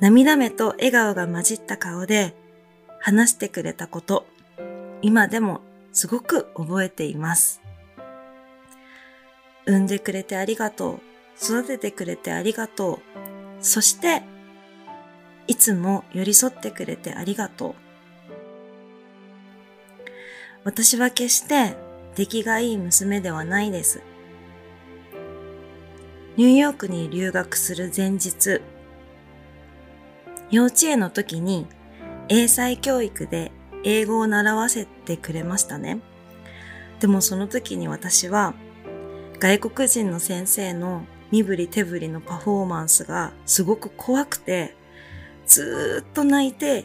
[0.00, 2.34] 涙目と笑顔が混じった顔で
[2.98, 4.26] 話してくれたこと、
[5.02, 5.60] 今でも
[5.92, 7.60] すごく覚えています。
[9.66, 11.00] 産んでくれてありがとう。
[11.40, 12.98] 育ててくれてありがとう。
[13.60, 14.22] そして、
[15.46, 17.74] いつも寄り添ってくれてありがとう。
[20.64, 21.76] 私は決して
[22.16, 24.02] 出来がいい娘ではないです。
[26.36, 28.60] ニューヨークに留学する前日、
[30.50, 31.66] 幼稚園の時に
[32.28, 33.52] 英才教育で
[33.90, 36.00] 英語を習わせてくれましたね。
[37.00, 38.52] でもその時に私は
[39.38, 44.76] 外国人の先生の身振り手振りのパフォーマンスがすごく怖くて、
[45.46, 46.84] ずーっと泣いて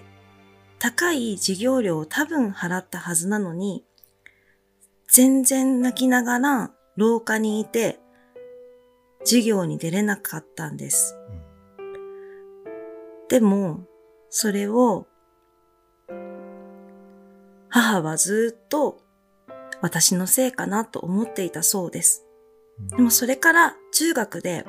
[0.80, 3.84] 高い授業料を多分払ったはずなのに、
[5.10, 8.00] 全然泣きながら廊下にいて
[9.26, 11.18] 授業に出れなかったんです。
[13.28, 13.82] でも、
[14.30, 15.08] それを、
[17.75, 19.01] 母はずっと
[19.81, 22.23] 私のせいかなと思っていたそうです。
[22.95, 24.63] でもそれから中学で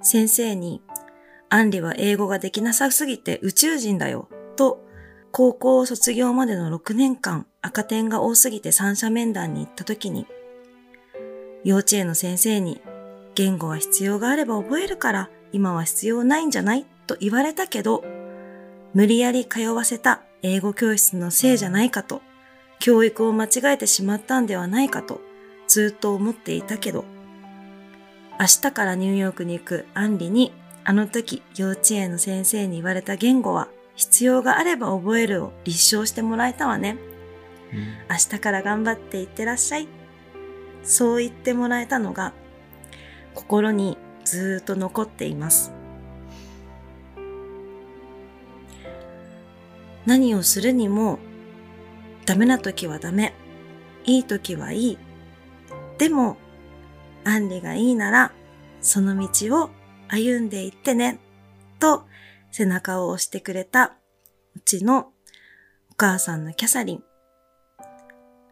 [0.00, 0.80] 先生に、
[1.50, 4.82] アンリは英語ができなさすぎて宇宙人だよ、と
[5.32, 10.26] 高校卒業までの6年間赤点が多すぎて三者面談に行った時に、
[11.62, 12.80] 幼稚園の先生に
[13.34, 16.86] 言語は必要があれば覚えるから今は必要ないんじゃない？
[17.06, 18.02] と言われたけど、
[18.94, 22.20] 無理やり通わせた英語教室のせいじゃないかと、
[22.78, 25.22] 教育を間違えてしまったんではないかと
[25.66, 27.06] ずっと思っていたけど、
[28.38, 30.52] 明日からニューヨークに行くアンリに
[30.84, 36.98] あの時幼稚園の先生に言われた言語は必要があれば覚えるを立証してもらえたわね。
[38.10, 39.88] 明日から頑張っていってらっしゃい。
[40.82, 42.34] そう言ってもらえたのが
[43.34, 45.72] 心にずーっと残っています。
[50.06, 51.18] 何をするにも
[52.26, 53.34] ダメな時はダメ。
[54.04, 54.98] いい時はいい。
[55.98, 56.36] でも、
[57.24, 58.32] アンリがいいなら、
[58.80, 59.70] その道を
[60.08, 61.18] 歩んでいってね。
[61.78, 62.04] と、
[62.50, 63.96] 背中を押してくれた、
[64.54, 65.08] うちの
[65.90, 67.04] お母さんのキャサリン。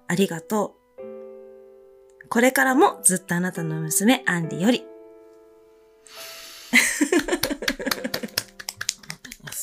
[0.08, 2.28] ありがとう。
[2.28, 4.84] これからもずっとあなたの娘、アンリより。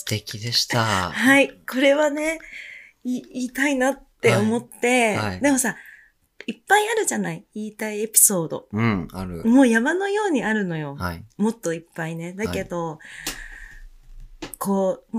[0.09, 1.11] 素敵でした。
[1.11, 1.51] はい。
[1.69, 2.39] これはね、
[3.03, 5.75] い言いたいなって思って、はいはいでもさ、
[6.47, 7.45] いっぱいあるじゃない？
[7.53, 8.67] 言いたいエピソード。
[8.71, 9.43] うん、ある。
[9.45, 10.95] もう山のようにあるのよ。
[10.95, 11.23] はい。
[11.37, 12.33] もっといっぱいね。
[12.33, 12.97] だけど、
[14.57, 15.17] こう、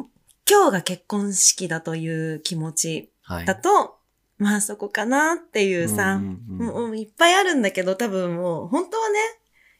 [0.50, 3.44] 今日が結婚式だという気持ちはい。
[3.46, 3.96] だと、
[4.38, 9.20] まあそこかなっていうさ、うんうんうんもういっぱいあるんだけど、多分もう、本当はね、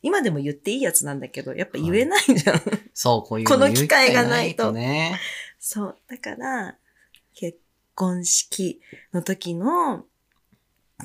[0.03, 2.61] 今でも言っていいやつなんだけど、やっぱ言えないじゃん。
[2.95, 5.19] そう、こういうこの機会がないとね。
[5.59, 5.97] そう。
[6.09, 6.77] だから、
[7.35, 7.59] 結
[7.95, 8.81] 婚式
[9.13, 10.05] の時の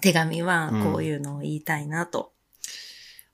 [0.01, 2.31] 手紙はこういうのを言いたいなと。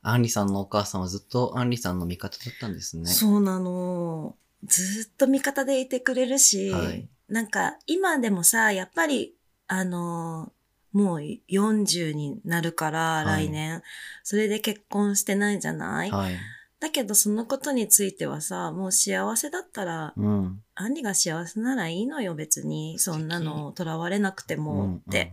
[0.01, 3.05] アンリさんのお母さんはずっとアンリさんの味方だったんですね。
[3.05, 4.35] そうなの。
[4.63, 9.33] ずっと味方でいてくれるし、はいなんか今でもさ、やっぱり、
[9.67, 10.51] あの、
[10.91, 13.83] もう40になるから、はい来年。
[14.23, 16.35] それで結婚してないじゃない、はい。
[16.79, 20.63] だけどそのことについてはさ、もう幸せだったら、うん。
[20.75, 22.97] アンリが幸せならいいのよ、別に。
[22.97, 25.31] そんなの囚われなくてもって。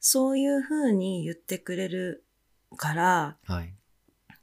[0.00, 2.24] そういう風に言ってくれる
[2.76, 3.54] から、うん。
[3.54, 3.74] はい。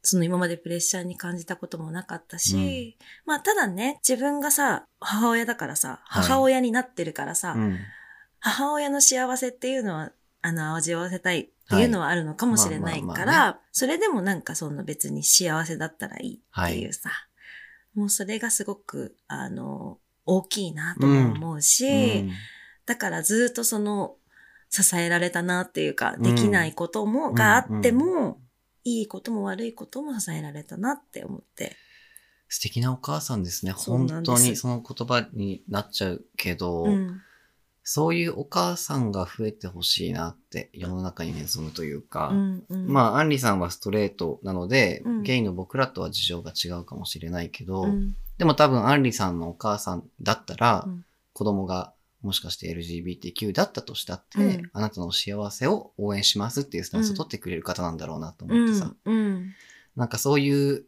[0.01, 7.79] その今までプレッシャーに感じたこともなかったし、まあただね、自分がさ、母親だからさ、はい母親になってるからさ、うん。
[8.47, 10.11] 母親の幸せっていうのは、
[10.43, 17.09] あの、味わわせたいっていうのはあるのかもしれないから、それでもなんかその別に幸せだったらいいっていうさ、
[17.95, 22.31] もうそれがすごく、あの、大きいなとも思うし、うん
[22.85, 24.17] だからずっとその、
[24.69, 28.35] 支えられたなっていうか、うんできないことも、があっても、うん
[28.87, 31.75] いいことも悪いことも支えられたなって思って。
[32.47, 33.73] 素敵なお母さんですね。
[33.75, 37.21] す本当にその言葉になっちゃうけど、うん。
[37.87, 45.23] そういうお母さんが増えてほしいなって世の中に望むというか、うんうん、まあ、アンリさんはストレートなので、うん。
[45.23, 51.05] ゲイの僕らとは事情が違うかもしれないけど、うん、でも多分アンリさんのお母さんだったら、うん。
[51.33, 51.93] 子供が
[52.23, 54.69] もしかして LGBTQ だったとしたって、うん。
[54.73, 59.53] あなたの幸せを応援しますっていうスタンスを取ってくれる方なんだろうなとう思ってさ、ん、うん、
[59.95, 60.85] なんかそういう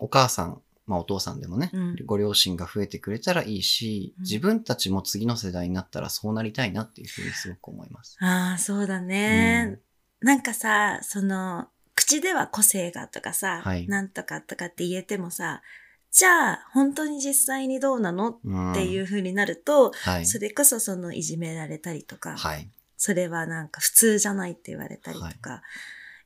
[0.00, 1.96] お母さん、まあお父さんでもね、うん。
[2.04, 4.22] ご両親が増えてくれたらいいし、うん。
[4.22, 8.16] 自分たちも次の世代になったらそうなりたいなっていうふうにすごく思います。
[8.20, 9.78] ああ、そうだね、
[10.20, 13.86] なんかさ、その、口では個性がとかさ、はい。
[13.88, 15.62] なんとかとかって言えてもさ、
[16.10, 18.72] じゃあ、本当に実際にどうなのうん。
[18.72, 20.26] っていう風になると、はい。
[20.26, 22.68] それこそそのいじめられたりとか、はい。
[22.96, 25.62] それはなんか普通じゃないって言われたりとか、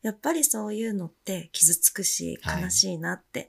[0.02, 2.62] やっぱりそういうのって傷つくしはい。
[2.62, 3.48] 悲しいなって、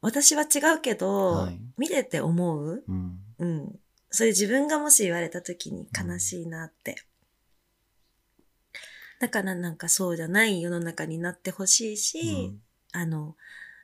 [0.00, 2.84] 私は違うけど、はい見てて思う？
[2.86, 3.18] うん。
[3.38, 3.80] うん。
[4.10, 6.96] それ自分がもし言われた時に悲しいなって。
[9.18, 12.52] だからなんかそうじゃない世の中になってほしいし、
[12.92, 13.36] あの、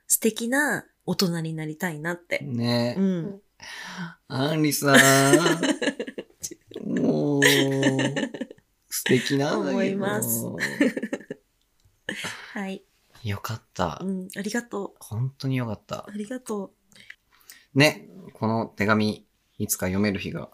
[0.06, 2.40] 素敵な大人になりたいなって。
[2.42, 3.40] ねえ、うん。
[4.28, 4.96] アンリさん。
[6.84, 7.42] もう、
[8.88, 9.70] 素敵なんだけど。
[9.70, 10.44] 思います
[12.52, 12.85] はい。
[13.30, 14.04] よかったう。
[14.04, 14.28] ん。
[14.36, 16.04] ありがと本当によかったう。
[16.08, 16.16] あ。
[16.16, 16.72] りがと
[17.74, 19.26] ね、この手紙、
[19.58, 20.50] いつか読める日がう。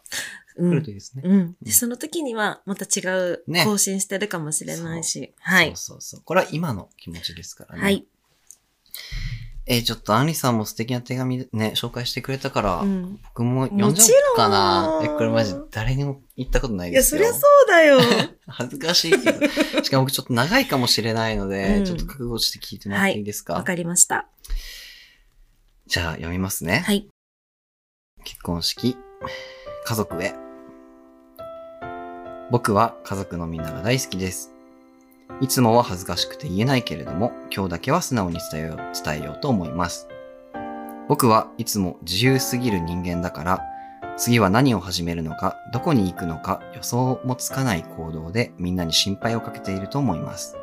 [0.56, 1.22] うん来るといいですね。
[1.24, 1.56] うん。
[1.62, 5.34] で、その時にはまた違うね更新してるかもしれないし。
[5.40, 5.76] はいそう。
[5.76, 6.22] そうそう。
[6.24, 7.82] これは今の気持ちですからね。
[7.82, 8.06] はい。
[9.66, 13.18] えーちょっとアンリさんも素敵な手紙ね、紹介してくれたから、うん。
[13.22, 15.00] 僕も読んじゃおうかな。
[15.04, 17.22] え、これマジ誰にも言ったことないいや、ですよ。
[17.22, 17.98] そりゃそうだよ。
[18.48, 19.40] 恥ずかしいけど。
[19.82, 24.26] しかも僕ちょっと長いかもしれないので、うんちょっと覚悟して聞いてもらっていいですか、わかりました。
[25.86, 26.82] じゃあ読みますね。
[26.86, 27.08] はい。
[28.24, 28.96] 結婚式、
[29.84, 30.34] 家族へ。
[32.50, 34.51] 僕は家族のみんなが大好きです。
[35.40, 40.08] いつもは恥ずかしくて言えないけれども、今日だけは素直に伝えよう伝えようと思います。
[41.08, 43.60] 僕はいつも自由すぎる人間だから、
[44.16, 50.56] 次は何を始めるのか、どこに行くのか予想もつかない行動でみんなに心配をかけていると思います。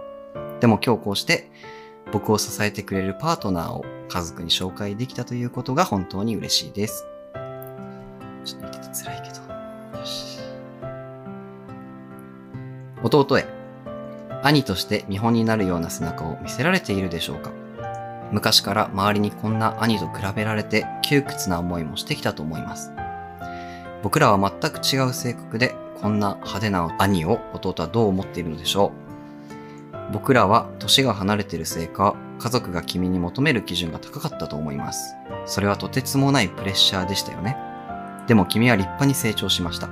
[0.60, 1.52] でも今日こうして
[2.12, 7.06] 僕を支えてくれるパートナーを家族に紹介できたということが本当に嬉しいです。
[8.46, 9.30] ちょっと見てて辛いけ
[9.94, 10.00] ど。
[10.00, 10.40] よし。
[13.04, 13.59] 弟へ。
[14.42, 17.52] 兄として見本になるような背中を見せられているでしょうか？
[18.32, 22.92] 昔から周りにこんな兄と比べられて窮屈な思いもしてきたと思います。
[24.02, 28.94] 僕らは全く違う性格でこんな派手な兄を弟はどう思っているのでしょ
[29.92, 30.14] う？
[30.14, 35.16] 僕らは年が離れているせいか家族が君に求める基準が高かったと思います。
[35.46, 37.58] それはとてつもないプレッシャーでしたよね。
[38.28, 39.90] でも君は立派に成長しました。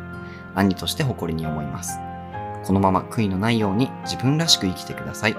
[0.56, 2.00] 兄として誇りに思います。
[2.66, 5.36] このまま悔いのないように自分らしく生きてください。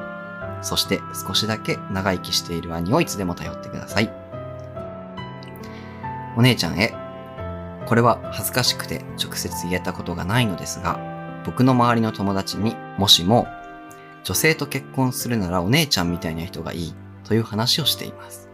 [0.63, 4.11] そして少しだけ長生きしている兄をいつでも頼ってください。
[6.37, 6.95] お姉ちゃんへ。
[7.87, 11.01] これは恥ずかしくて直接言えたことがないのですが、
[11.45, 13.47] 僕の周りの友達にもしも
[14.25, 18.49] 女性と結婚するならお姉ちゃんみたいな人がいいという話をしています。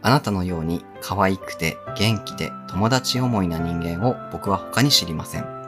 [0.00, 5.61] あなたのように可愛くて元気で友達思いな人間を僕は他に知りません。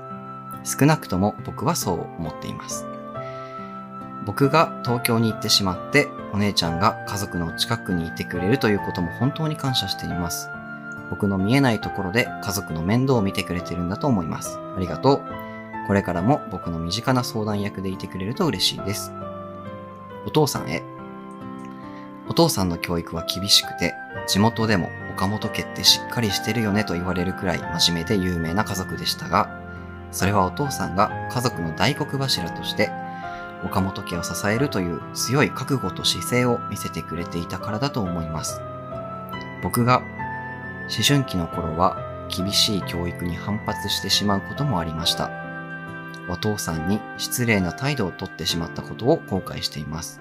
[0.64, 2.86] 少なくとも僕はそう思っています。
[4.26, 10.48] 僕が東京に行ってしまってお姉ちゃんが家族の近くにいてくれるということも本当に感謝しています。
[11.10, 14.58] 僕の見えないところで家族の面倒を見てくれてるんだと思います。
[14.76, 15.22] ありがとう。
[15.86, 19.12] これからも僕の身近な相談役でいてくれると嬉しいです。
[20.26, 20.82] お父さんへ。
[22.26, 23.94] お父さんの教育は厳しくて、
[24.26, 29.63] 地元でも岡本家ってしっかりしてるよねと言われるくらい真面目で有名な家族でしたが、
[30.14, 32.88] それはお父さんが家族の大黒柱として、
[33.64, 38.60] 岡本家を支えるという強い覚悟と姿勢を見せてくれていたからだと思います。
[39.60, 40.02] 僕が
[40.82, 41.98] 思春期の頃は
[42.28, 45.30] 厳しい教育に反発してしまうこともありました。
[46.30, 50.20] お父さんに失礼な態度をとってしまったことを後悔しています。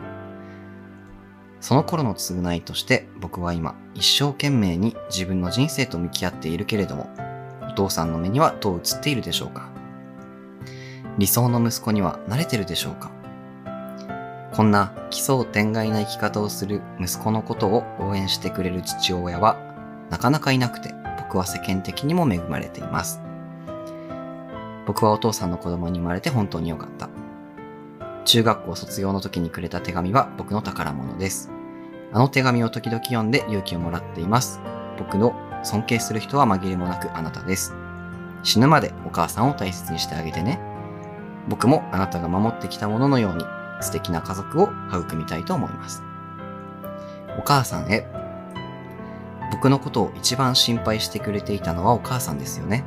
[1.60, 7.14] その頃の償いとして僕は今一生懸命に自分の人生と向き合っているけれども、
[7.70, 9.73] お父さんの目にはどう映っているでしょうか
[11.18, 13.12] 理想の息子には慣れてるでしょうか？
[14.52, 19.58] こんな奇想天外な生き方をする息子のことを応援してくれる父親は
[20.10, 23.22] なかなかいなくて僕は世間的にも恵まれています。
[24.86, 27.10] 僕はお父さんの子供に生まれて本当に良かった。
[28.26, 31.52] 中学校卒業の時にくれた手紙は僕の宝物です。
[32.12, 34.60] あの手紙を時々読んで勇気をもらっています。
[34.98, 37.74] 僕の尊敬する人は紛れもなくあなたです。
[38.44, 40.60] 死ぬまでお母さんを大切にしてあげてね。
[41.48, 43.46] 僕もあなたが守ってきたもののように
[43.82, 46.04] 素敵な家族を育みたいと思います。
[47.38, 48.08] お母さんへ。
[49.52, 52.84] 僕のことを一番心配してくれていたのはお母さんですよね。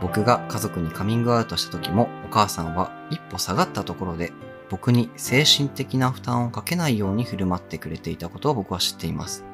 [0.00, 4.32] 僕が家族にカミングアウトした時もお母さんは一歩下がったところで
[4.68, 9.44] 僕に精神的な負担をかけないように振る舞ってくれていたことを僕は知っています。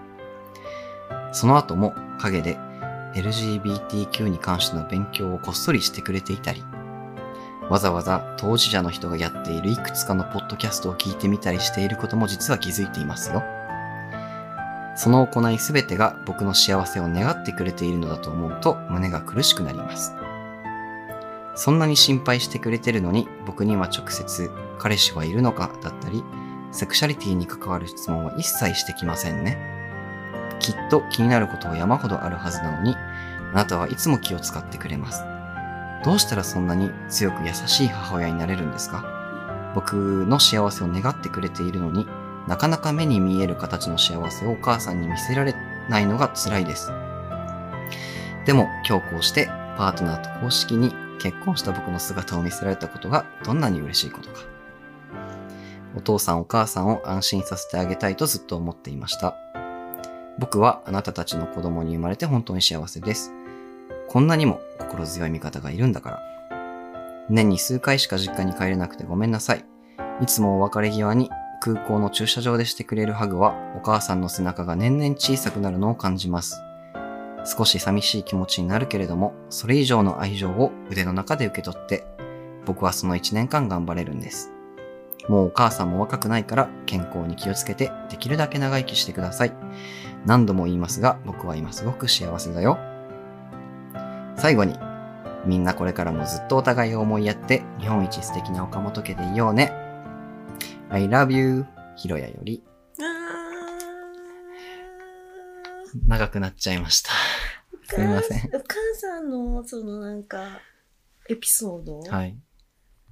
[1.33, 2.59] その後も陰で
[3.15, 6.65] LGBTQ に関しての勉強をこっそりしてくれていたり、
[7.71, 13.43] わざわざ当事者の人がやっているいくつかのポッドキャストを聞いてみたりしていることも実は気づいていますよ。
[14.95, 20.15] その行いすべてが僕の幸せを願ってくれているのだと思うと胸が苦しくなります。
[21.55, 26.23] そんなに心配してくれてるのに僕には直接彼氏はいるのかだったり、
[26.73, 29.59] セクシャリティに関わる質問は一切してきませんね。
[30.61, 32.95] きっと気になることは山ほどあるはずなのに、
[33.53, 35.25] あなたはいつも気を使ってくれます。
[36.05, 39.05] どうしたらそんなに強く優しい母親になれるんですか？
[39.75, 42.07] 僕の幸せを願ってくれているのに
[42.47, 45.55] なかなか目に見える形の幸せをお母さんに見せられ
[45.89, 46.91] ないのが辛いです。
[48.45, 49.47] でも今日こうして
[49.79, 54.41] パートナーと公式に結婚した僕の姿を見せられたことがどんなに嬉しいことか。
[55.95, 59.37] お父さんお母さんを安心させてあげたいとずっと思っていました。
[60.39, 63.33] 僕はあなたたちの子供に生まれて本当に幸せです。
[64.13, 66.23] こんなにも心強い味方がいるんだから。
[67.31, 69.65] 年に数回しか実家に帰れなくてごめんなさい。
[70.21, 71.31] いつもお別れ際に
[71.63, 76.61] 空港の駐車場でしてくれるハグはお母さんの背中が年々小さくなるのを感じます。
[77.47, 82.05] 少し寂しい気持ちになるけれども、それ以上の愛情を腕の中で受け取って、
[82.67, 84.53] 僕はその1年間頑張れるんです。
[85.27, 89.55] もうお母さんも若くないから健康に気をつけてできるだけ長生きしてください。
[90.27, 92.92] 何度も言いますが、僕は今すごく幸せだよ。
[94.37, 94.77] 最後に、
[95.47, 99.73] みんなこれからもずっとお互いを思いやって、日本一素敵な岡本家でいようね。
[100.91, 101.65] I love you,
[101.97, 102.63] ひろやより。
[106.07, 107.11] 長くなっちゃいました。
[107.85, 108.39] すみません。
[108.55, 110.61] お母さんの、そのなんか、
[111.29, 112.37] エピソード、はい。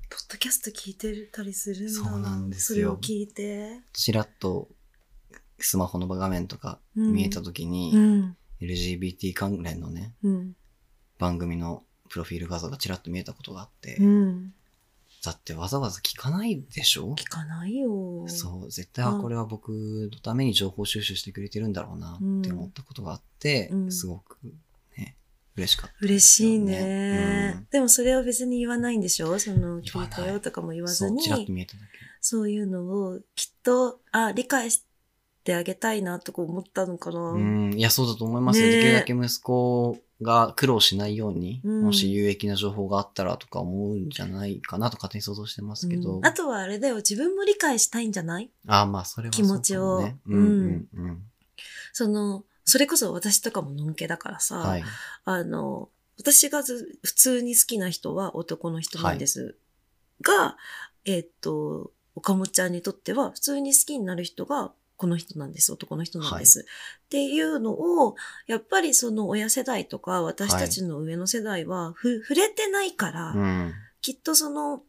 [0.09, 1.93] ポッドキャスト聞いてたりするんだ。
[1.93, 3.81] そうなんですよそれを聞いて？
[3.93, 4.69] ちらっと
[5.59, 8.37] スマホの画面とか見えた時に、うん。
[8.61, 10.53] LGBT 関連のね、うん。
[11.21, 14.53] 番組のプロフィール画像がちらっと見えたことがあって、うん。
[15.23, 17.15] だってわざわざ聞かないでしょ？
[17.15, 18.27] 聞かないよ。
[18.27, 19.69] そう、絶対、これは僕
[20.11, 23.93] のために情報収集してくれてるんだろうなって思ったことがあって、うん。
[23.93, 24.39] すごく
[24.97, 25.15] ね、
[25.57, 25.97] 嬉しかった。
[26.01, 27.67] 嬉しいね、うん。
[27.71, 29.39] でもそれは別に言わないんでしょ？
[29.39, 31.87] その、聞いたよとかも言わそう、ずにちらっと見えただけ。
[32.23, 34.90] そういうのをきっと、あ、理解して
[35.55, 37.33] あげたいなとか思ったのかな。
[37.33, 38.67] うん、いや、そうだと思いますよ。
[38.67, 46.17] ねえできるだけ息子が苦労しないように、うんもし有益な情報があったらとか思うんじゃないかなと勝手に想像してますけど。
[46.19, 48.51] うんあとはあれだよ、自分も理解したいんじゃない？
[48.67, 51.23] あ、まあ、それは気持ちをそうん、うん、うん。
[51.93, 54.85] その、それこそ私とかものんけだからさ、はい。
[55.25, 59.57] あの、私がず普通に好きな人は男の人なんです。
[60.21, 60.59] が、
[61.07, 66.67] えっと、岡本ちゃんにとっては普通に好きになる人がこの人なんです、男の人なんです。
[67.07, 73.73] っていうのを、やっぱりその親世代とか私たちの上の世代はふ、触れてないから、うん。
[74.03, 74.85] きっとその、好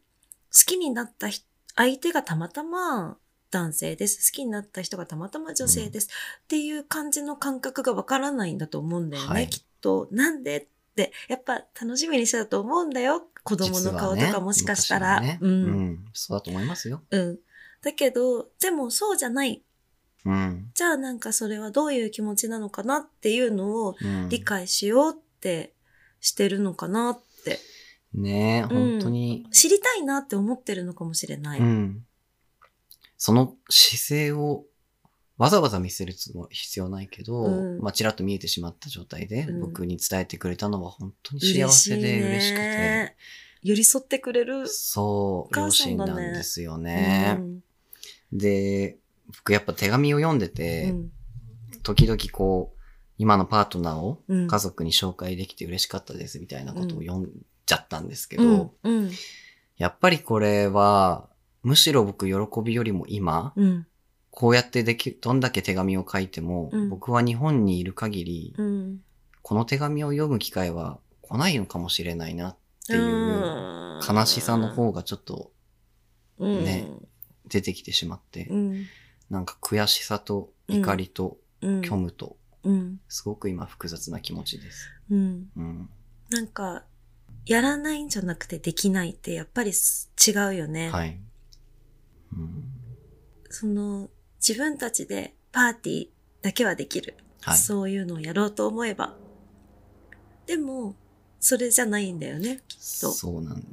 [0.66, 1.46] きになった人
[1.76, 3.16] 相手がたまたま
[3.50, 4.30] 男性です。
[4.30, 6.08] 好きになった人がたまたま女性です。
[6.44, 10.08] っていう感じの感覚がわからないんだと思うんだよね、はいきっと。
[10.10, 10.58] なんで？
[10.58, 13.26] って、やっぱ楽しみにしてたと思うんだよ。
[13.44, 15.22] 子供の顔とかもしかしたら。
[15.22, 15.48] 昔はねう。
[15.48, 16.04] うんん。
[16.12, 17.02] そうだと思いますよ。
[17.10, 17.38] うん。
[17.82, 19.62] だけど、でもそうじゃない。
[20.24, 20.70] うん。
[20.74, 25.74] じゃあなんかそれはどういう気持ちなのかなっていうのをうん、理解しようって
[26.20, 27.58] してるのかなって。
[28.14, 31.60] ねえ、うん本当に、知りたいなって思ってるのかもしれない。
[31.60, 32.04] うん。
[33.16, 34.64] その姿勢を
[35.38, 36.12] わざわざ見せる
[36.50, 43.16] 必要ないけど、うんまあ、ちらっと見えてしまった状態でうん僕に伝えてくれたのは本当に幸せで嬉しくて、ね
[43.62, 44.66] 寄り添ってくれる。
[44.66, 47.36] そう、両親なんですよね。
[47.38, 47.60] うん
[48.32, 48.96] で、
[49.28, 51.10] 僕やっぱ手紙を読んでて、うん。
[51.82, 52.78] 時々こう、
[53.18, 54.48] 今のパートナーをうん。
[54.48, 57.30] 家族に紹介できて嬉しかったですみたいなことを読ん
[57.66, 58.74] じゃったんですけど、
[59.76, 61.28] やっぱりこれは、
[61.62, 63.86] むしろ僕喜びよりも今、うん。
[64.30, 66.88] こうやってでき、どんだけ手紙を書いても、うん。
[66.88, 69.00] 僕は日本にいる限り、うん。
[69.42, 72.56] この手紙を読む機会は来ないのかもしれないなっ
[72.86, 74.00] ていううん。
[74.08, 75.52] 悲しさの方がちょっと
[76.38, 76.64] うん。
[76.64, 76.86] ね
[77.46, 78.86] 出てきてしまって、うん
[79.32, 84.90] なんか悔しさと怒りとうん虚無と、うんすごく今複雑な気持ちです。
[85.10, 85.90] うんうん。
[86.30, 86.84] なんか
[87.46, 90.90] やらないんじゃなくてできないってやっぱりす違うよね。
[90.90, 91.18] はい。
[92.34, 92.64] うん、
[93.48, 94.10] その
[94.46, 96.08] 自分たちでパーティー
[96.42, 97.16] だけはできる。
[97.40, 97.56] はい。
[97.56, 99.16] そういうのをやろうと思えば。
[100.46, 100.94] でも、
[101.40, 103.10] それじゃないんだよね、きっと。
[103.12, 103.64] そうなん、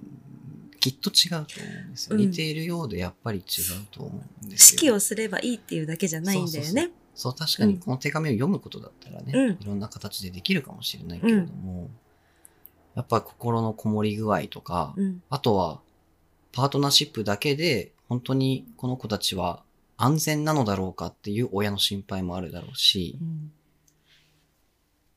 [0.80, 2.16] きっと違うと思うんですよ。
[2.16, 4.78] うん似ているようでやっぱり違うと思うんですよ。
[4.80, 6.92] 式をすればいいっていうだけじゃないんだよね。
[7.16, 11.90] そう、確かにこの手紙を読むことだったらね、うんいろんな形でできるかもしれないけれども、
[12.96, 15.22] やっぱ心のこもり具合とか、うん。
[15.30, 15.82] あとは、
[16.52, 19.64] パートナーシップだけで、本当にこの子たちは
[19.98, 23.52] 安全なのだろうかっていう親の心配もあるだろうし、うん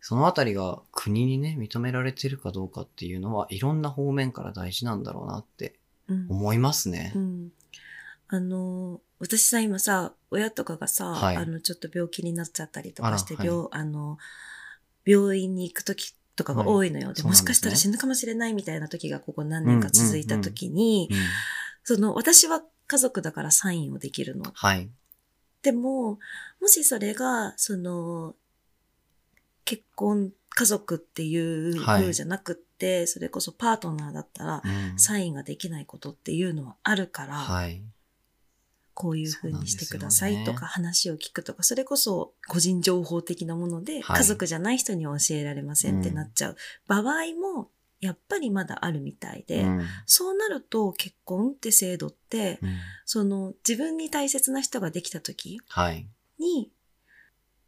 [0.04, 5.78] そのあたりが国にね、認められてるかどうかっていうのは、いろんな方面から大事なんだろうなって
[6.08, 7.18] うん思いますねう。
[7.20, 7.52] ん。
[8.26, 14.18] あの、私さ、今さ、親とかがさ、はいあの、ちょっと病気になっちゃったりとかして、あらはい病、あの、
[15.04, 17.12] 病院に行くときとかが多いのよ。
[17.12, 21.16] でそうなんでもしかしたら死ぬかもしれないみたいな時がここ何年か続いた時に、うん
[21.84, 24.50] その、私は家族だからサインをできるの。
[24.52, 24.90] はい。
[25.62, 26.18] でも、
[26.60, 28.34] もしそれが、その、
[29.64, 32.00] 結婚、家族っていうはい。
[32.02, 34.98] 風じゃなくって、それこそパートナーだったら、うん。
[34.98, 37.82] サインができないことっていうのはあるから、はい。
[38.94, 44.18] こういう風にしてくださいとか、話を聞くとか、それこそ個人情報的なもので、はい。
[44.18, 46.56] 家族じゃない人には教えられませんってなっちゃう。
[46.86, 47.02] 場合
[47.34, 49.86] も、やっぱりまだあるみたいで、うん。
[50.06, 52.70] そうなると結婚って制度って、うん
[53.04, 56.08] その自分に大切な人ができた時はい。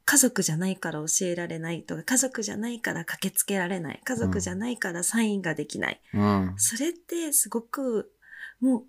[0.05, 6.00] に、家族じゃないから教えられないとか、家族じゃないから駆けつけられない、家族じゃないからサインができない。
[6.12, 6.55] うん。
[6.57, 8.12] それってすごく、
[8.61, 8.84] もう、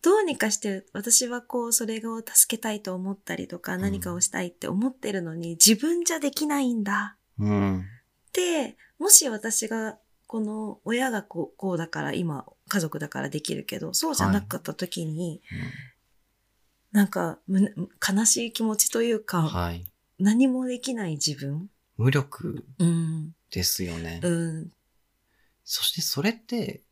[0.00, 7.80] どうにかして私はこう、それを助けたいと思ったりとか、ん何かをしたいって思ってるのに、自分じゃできないんだうん。
[7.80, 7.82] っ
[8.32, 9.98] て、もし私が、
[10.28, 15.40] この親がこうこうだから今家族だからできるけど、そうじゃなかった時に、
[16.92, 17.74] なんかむ
[18.06, 19.90] 悲しい気持ちというか、はい。
[20.18, 21.70] 何もできない自分？
[21.96, 23.34] 無力うん。
[23.50, 24.20] ですよね。
[24.22, 24.72] うん。
[25.64, 26.82] そしてそれって、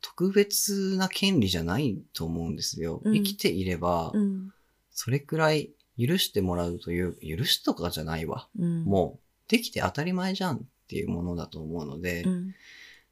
[0.00, 3.00] 特別な権利じゃないと思うんですよ。
[3.04, 4.52] うん生きていれば、うん。
[4.90, 8.48] それくらい許してもらうという、許しとかじゃないわ。
[8.58, 8.84] うん。
[8.84, 12.54] もう、できて当たり前じゃんっていうものだと思うので、うん。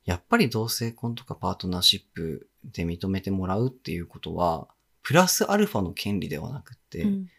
[0.05, 4.69] やっぱり同性婚とかパートナーシップで認めてもらうっていうことは、
[5.03, 7.31] プラスアルファの権利ではなくて、うん。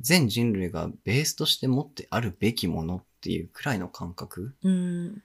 [0.00, 5.22] 全人類がベースとして持ってあるべきものっていうくらいの感覚うん。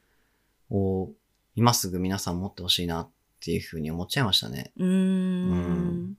[0.69, 1.09] を
[1.55, 3.09] 今すぐ皆さん持ってほしいなっ
[3.43, 4.71] ていうふうに思っちゃいましたね。
[4.77, 6.17] うーん。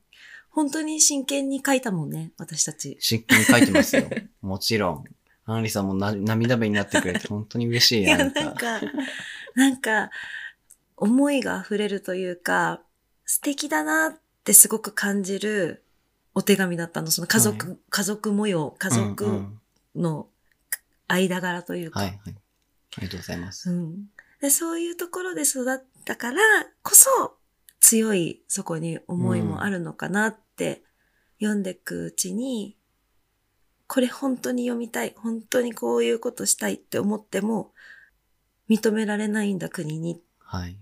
[0.51, 2.99] 本当に真剣に書いたもんね、私たち。
[3.01, 4.09] 真剣に書いてますよ。
[4.43, 5.05] もちろん。
[5.45, 8.05] アンリさんもな涙目になってくれて本当に嬉しい。
[8.05, 8.81] いや、なんか、
[9.55, 10.11] なんか、
[10.97, 12.81] 思いが溢れるというか、
[13.25, 15.82] 素敵だなってすごく感じる
[16.35, 17.11] お手紙だったの。
[17.11, 19.61] その家族、は家族模様、家族ん
[19.95, 20.29] の
[21.09, 22.01] 間柄というか。
[22.01, 22.19] はいはい。
[22.27, 23.71] ありがとうございます。
[23.71, 24.11] うん
[24.41, 24.51] で。
[24.51, 26.41] そういうところで育ったから
[26.83, 27.37] こそ、
[27.81, 30.83] 強いそこに思いもあるのかなって、
[31.41, 32.77] 読んでいくうちに、
[33.87, 37.73] これ本当に読みたい、本当にこういうことしたいって思っても、
[38.71, 40.19] 認められないんだ国にっ
[40.53, 40.77] はい。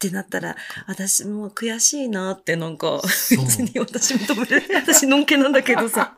[0.00, 6.16] てなったら、私もう悔しいなってなんか、別に私認められ、私のんけなんだけどさ、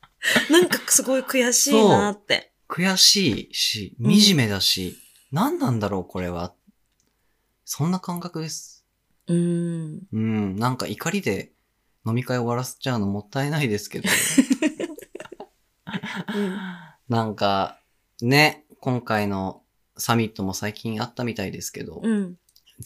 [0.50, 2.52] なんかすごい悔しいなって。
[2.68, 4.96] 悔しいし、うん惨めだし、
[5.32, 6.54] 何なんだろうこれは。
[7.64, 8.84] そんな感覚です。
[9.26, 10.02] うん。
[10.12, 11.52] うん、なんか怒りで
[12.06, 14.08] 飲み会終わらせちゃうのもったいないですけど。
[16.34, 16.58] うん
[17.08, 17.78] なんか、
[18.22, 19.62] ね、今回の
[19.96, 22.36] サミットも最近あったみたいですけど、うん。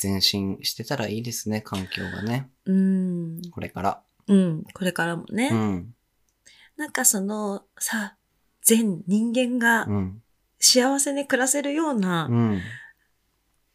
[0.00, 2.50] 前進してたらいいですね、環境がね。
[2.66, 3.40] うん。
[3.50, 4.02] これから。
[4.26, 4.64] うん。
[4.74, 5.50] これからもね。
[5.52, 5.94] うん。
[6.76, 8.16] なんかその、さ、
[8.62, 10.22] 全人間がうん。
[10.60, 12.60] 幸せに暮らせるような、うん。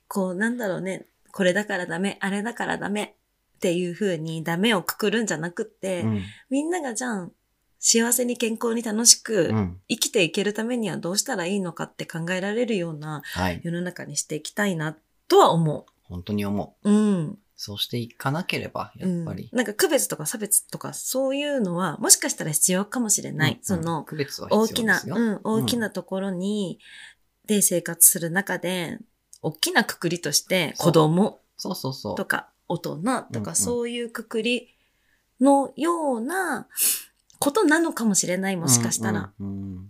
[0.08, 3.16] こう、なんだろうね、これだからダメ、あれだからダメ
[3.56, 6.22] っていう風にダメをくくるんじゃなくって、うん。
[6.50, 7.32] みんながじゃん、
[7.80, 9.82] 幸せに健康に楽しくうん。
[9.90, 13.60] 生きていけるためにはどうしたらいいのかって考えられるようなはい。
[13.62, 14.96] 世の中にしていきたいな
[15.28, 16.90] とは思本当に思う。
[16.90, 16.94] う。
[16.94, 17.40] うん。
[17.56, 19.58] そうしていかなければ、やっぱりうん。
[19.58, 23.54] なんか区別とか差別とかそういうのはもしかしたら必要かもしれない。
[23.54, 25.40] うんその区別は大きな必要です、よ。
[25.44, 26.80] うん、大きなところに、
[27.46, 29.00] で生活する中で、
[29.42, 32.16] 大きなくくりとして子供そうそうそう。
[32.16, 34.70] とか大人とうんうんかそういうくくり
[35.40, 36.68] のような
[37.40, 39.32] ことなのかもしれない、もしかしたら。
[39.40, 39.50] うんう
[39.80, 39.90] ん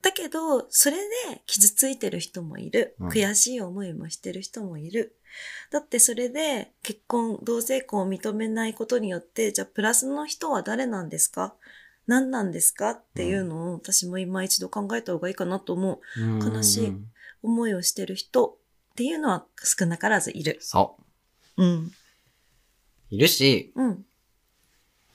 [0.00, 2.94] だけど、それで傷ついてる人もいる。
[3.00, 5.17] うん悔しい思いもしてる人もいる。
[5.70, 11.54] だってそれで結婚、同性婚を認めないことによって、じゃあプラスの人は誰なんですか？
[12.06, 12.90] 何なんですか？
[12.90, 16.20] っていうのを私も今一度考えた方がいいかなと思う。
[16.20, 17.10] うん悲しいうん
[17.40, 18.58] 思いをしてる人
[18.92, 20.58] っていうのは少なからずいる。
[20.60, 20.96] そ
[21.56, 21.64] う。
[21.64, 21.92] うん。
[23.10, 24.04] いるし、うん。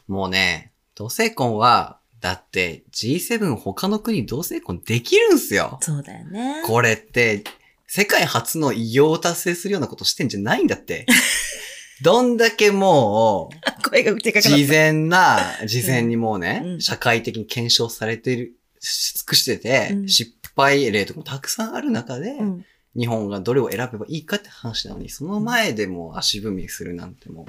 [0.08, 5.80] もうね、同性婚は、だって G7 他の国同性婚できるんすよ。
[5.82, 6.64] そうだよね。
[6.66, 7.44] これって、
[7.88, 11.06] 世界初の偉業を達成するようなことしてんじゃないんだって。
[12.02, 22.44] どんだけもう、 声が事前な、事前にもうね、うん社会的に検証されている、し尽くしてて、うん失敗例とかもたくさんある中で、た。
[22.44, 22.66] うん。
[22.96, 27.46] 日本がどれを選べばいいかって話なのに、その前でもう足踏みするなんてもう、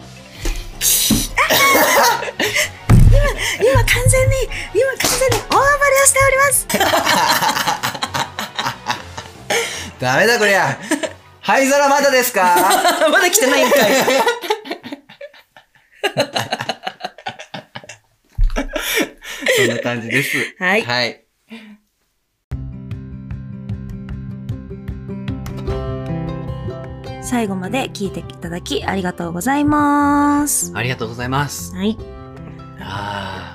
[3.61, 4.37] 今完全に、
[4.75, 5.63] 今完全に大暴れ
[6.03, 6.67] をしております。
[10.01, 10.79] ダメだこりゃ
[11.41, 12.55] 灰皿まだですか？
[13.11, 13.83] まだ来てないんかい。
[19.57, 20.37] そんな感じです。
[20.59, 21.25] はいはい。
[27.23, 30.73] 最後まで聞いていただきありがとうございます。
[30.75, 31.75] ありがとうございます。
[31.75, 31.97] はい。
[32.81, 33.54] ああ。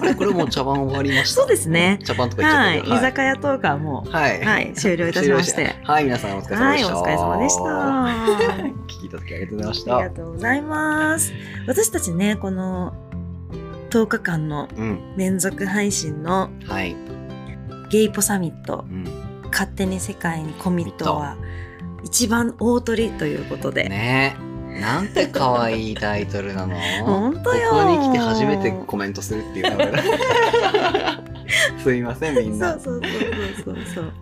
[0.00, 1.40] あれ、これもう茶番終わりました。
[1.42, 1.98] そうですね。
[2.04, 2.78] 茶番とか言っちゃはい。
[2.78, 2.96] ったけど。
[2.96, 4.44] 居酒屋トークはもう、はい。
[4.44, 5.76] はい、終了いたしまして。
[5.84, 6.98] はい、皆さんお疲れ様はい、でした。
[6.98, 7.62] お疲れ様でした。
[8.86, 9.96] 聞きいただきありがとうございました。
[9.96, 11.32] ありがとうございます。
[11.66, 12.92] 私たちね、この
[13.90, 14.98] 10日間のうん。
[15.16, 16.96] 連続配信のはい。
[17.90, 19.04] ゲイポサミットう、ん。
[19.50, 21.36] 勝手に世界にコミットは
[22.04, 23.88] 一番大鳥ということで。
[23.88, 24.47] ねえ。
[24.80, 26.74] なんて可愛いタイトルなの？
[27.04, 27.70] ほんとよ。
[27.70, 29.66] ここに来て初めてコメントするっていう
[31.82, 32.74] すいません、みんそな。
[32.74, 33.00] うそう
[33.64, 34.12] そうそうそう。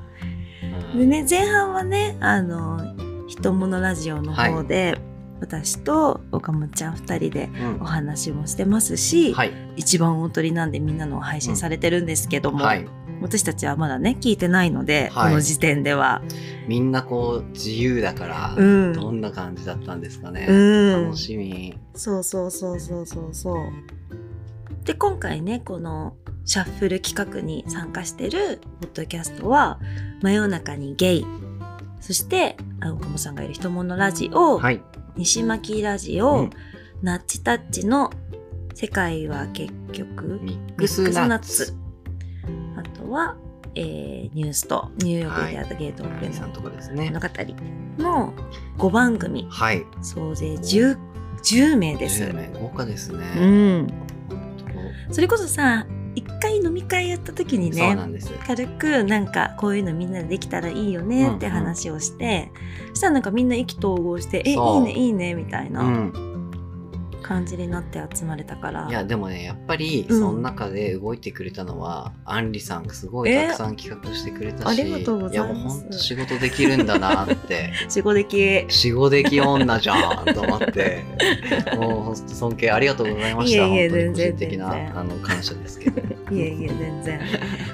[0.94, 0.98] うん。
[0.98, 2.80] でね、前半はね、あの、
[3.28, 4.98] ひとものラジオの方で、
[5.40, 9.52] 私と岡本ちゃん二人でうんお話もしてますし、はい。
[9.76, 12.86] 一番大鳥なんでみんなの配信されてるんですけども、はい。
[13.20, 16.22] 私たちはまだね、聞いてないので、はいこの時点では。
[16.68, 20.46] みんなこう、自由だから、うんどんな感じだったんですかね。
[20.48, 21.78] うん楽しみ。
[21.94, 23.56] そうそうそうそうそうそう。
[24.84, 26.14] で、今回ね、この
[26.44, 29.80] シャッフル企画に参加してるポッドキャストは、
[30.22, 31.26] 真夜中にゲイ、
[32.00, 34.80] そして、あ岡本さんがいる人物ラジオ、はい。
[35.16, 36.50] 西巻ラジオ、うん
[37.02, 38.10] ナッチタッチの
[38.74, 41.74] 世界は結局、ミッミクスナッツ。
[42.76, 43.36] あとは、
[43.74, 47.20] えーニュースとニューヨークであったゲートオープンさんとかですね物。
[47.20, 47.28] 語
[47.98, 48.34] の
[48.78, 49.84] 5番組、はい。
[50.02, 50.98] 総勢 10,
[51.42, 52.22] 10名です。
[52.22, 53.24] 10名豪華ですね。
[53.38, 53.86] うん。
[54.74, 55.86] 本それこそさ、
[56.16, 58.32] 一回飲み会やった時にね、んです。
[58.46, 62.50] 軽くなんかこういうのみんなでできたらいいよねって話をして、
[62.90, 66.35] そしたらなんかみんな意気投合して、え、いいねいいねみたいうなん
[67.26, 68.88] 感じになって集まれたから。
[68.88, 78.64] いや、でもね、やっぱり、うんその中で動いてくれたのは、アンリさんがすごいえたくさん企画してくれたし、ありがとうございますや、もうほんと仕事できるんだなって、 仕事的。
[78.68, 81.02] 仕事でき女じゃんと思って、
[81.76, 83.66] もうほんと尊敬ありがとうございました。
[83.66, 86.02] いえいえ本当に個人全然的な、全然あの、感謝ですけど。
[86.30, 87.20] いえいえ、全然。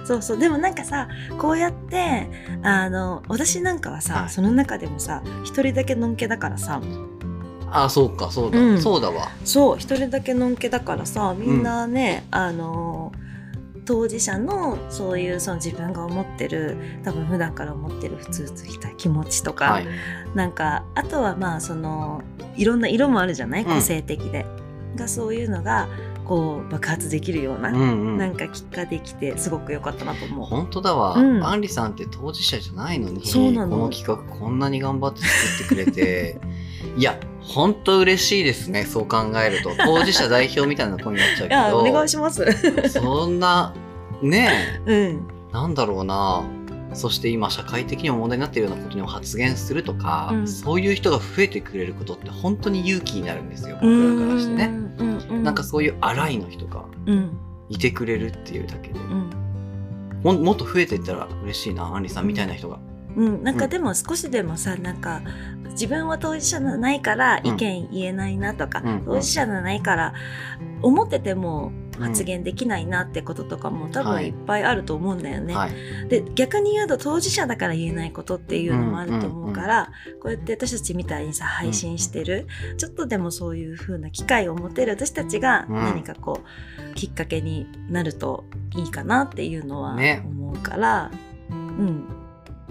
[0.04, 0.38] そうそう。
[0.38, 2.28] でもなんかさ、こうやって、
[2.62, 6.80] あの、私なんかはさ、はいその中でもさ、一人だけのんけだからさ、
[7.72, 8.80] あ、そうか、そうだ、うん。
[8.80, 9.28] そうだわ。
[9.44, 13.12] そう、一人だけのんけだからさ、みんなね、あの、
[13.84, 19.86] 当事者のそういうその自分が思ってる多分普段から思ってるふつふつした気持ちとか、はい。
[20.36, 22.22] なんかあとはまあその
[22.56, 23.64] いろんな色もあるじゃない？
[23.64, 23.74] うん。
[23.74, 24.46] 個性的で、
[24.94, 25.88] がそういうのが
[26.26, 28.18] こう爆発できるような、うんうん。
[28.18, 30.46] なんかきっかできてすごく良かったなと思う。
[30.46, 31.44] 本当だわ、うん。
[31.44, 33.76] アンリさんって当事者じゃないのにそうなの。
[33.76, 36.40] この企画こんなに頑張って作ってくれて。
[36.96, 39.70] いや本当嬉しいですねそう考えると。
[39.84, 42.44] 当事者代表みたいな声になっちゃういやおけど願いします。
[42.88, 43.72] そんな
[44.22, 44.96] ねうん。
[44.96, 45.18] え
[45.52, 46.42] なんだろうな
[46.94, 50.48] そして今社会的にも問題になっているようなことにも発言するとか、うん。
[50.48, 54.64] そういう人が増えてくれることって本当に勇気になるんですよ僕らからしてね。
[54.98, 57.38] うんうんなんかそういう荒いの人がうん。
[57.68, 59.30] いてくれるっていうだけでうん。
[60.22, 62.78] ももっと増えていったら嬉しいなアンリさんみたいな人が。
[63.16, 63.60] うん、なんうん。
[63.60, 65.22] かでも少しでもさなんか
[65.70, 69.02] 自分は当事者じゃないから意見言えないなとか、うん。
[69.04, 70.14] 当事者じゃないから
[70.82, 71.72] 思ってても
[72.02, 74.30] 発言できないなってこととかも多はい。
[74.32, 75.54] 分いっぱいあると思うんだよね。
[75.54, 75.72] はい。
[76.08, 79.90] で逆に言うと当事者だから言えないことっていうのもあると思うから、
[80.22, 82.46] こうやって私たちみたいにさ配信してる、
[82.76, 85.74] ちょっとでもそういう風な機会を持てる私たちがうん。
[85.76, 86.40] 何かこ
[86.90, 88.44] う、きっかけになると
[88.76, 90.22] いいかなっていうのはね。
[90.26, 91.10] 思うから、
[91.50, 92.06] うん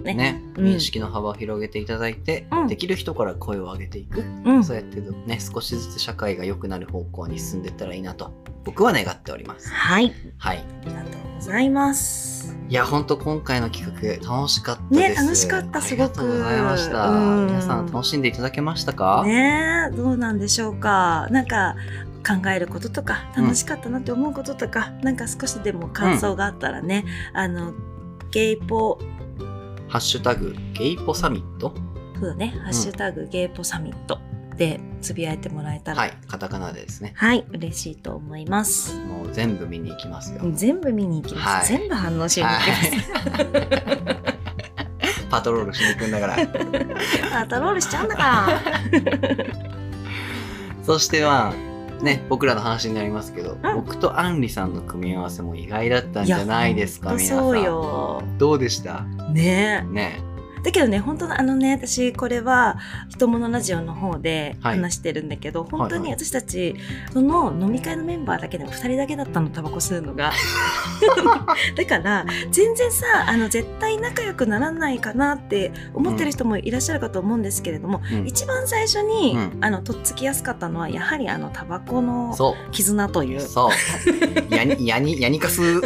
[0.02, 0.66] ねね、うん。
[0.66, 2.66] 認識の幅を広げていただいて、うん。
[2.66, 4.64] できる人から声を上げていく、うん。
[4.64, 8.32] そうやってね少しずつ社会が良くなる方向に進んでいったらいいなと
[8.64, 9.70] 僕は願っております。
[9.70, 10.12] はい。
[10.38, 10.58] はい。
[10.58, 12.56] ありがとうございます。
[12.68, 15.20] いや本当今回の企画楽しかったです。
[15.20, 17.08] ね楽しかったすごくありがとうございました。
[17.08, 17.46] うん。
[17.46, 21.28] 皆さん楽しんでいただけましたか、ねえどうなんでしょうか。
[21.30, 21.76] なんか
[22.26, 27.74] 考えることとか楽しかったなって思うこととか、なんか少しでも感想があったらね、あの
[28.30, 28.98] ゲイポ
[29.92, 31.74] ハッシュタグゲイポサミット。
[32.18, 34.18] そうだね、ハッシュタグゲイポサミット
[34.56, 35.98] でつぶやいてもらえたら。
[35.98, 37.12] はいカタカナでですね。
[37.14, 38.98] はい嬉しいと思います。
[39.00, 41.78] もう全部見に行きますよ、全部見に行きます、はい。
[41.80, 43.52] 全部反応しに行きはい。
[45.28, 46.36] パトロールしに行くんだから。
[46.36, 46.48] ます、
[47.30, 48.62] パトロールしちゃうんだから。
[50.84, 51.71] そしてまあ
[52.02, 53.60] ね僕らの話になりますけど、ん。
[53.74, 58.38] 僕とアンリさんの組み合わせも意外だったんじゃないですか皆さん。
[58.38, 59.02] どうでした？
[59.32, 59.86] ね。
[59.90, 60.20] ね。
[60.20, 60.31] え
[60.62, 62.78] だけどね本当のあのね私これは
[63.10, 64.82] 「ひとものラジオ」の方ではい。
[64.82, 66.74] 話してるんだけど、本当にはい私たち
[67.12, 70.32] その飲み会のメンバーだけでも2人だけだったのタバコ吸うのが。
[71.76, 78.26] だから全然さあの絶対仲良くならないかなって思ってる人もいらっしゃるかと思うんですけれども、うん。
[78.26, 79.58] 一番最初に、うん。
[79.60, 83.40] あのとっつきやすかったのはやはりあのタバコのそ絆というう。
[83.40, 83.70] そ
[84.50, 84.54] う。
[84.54, 85.60] やにやにやにかす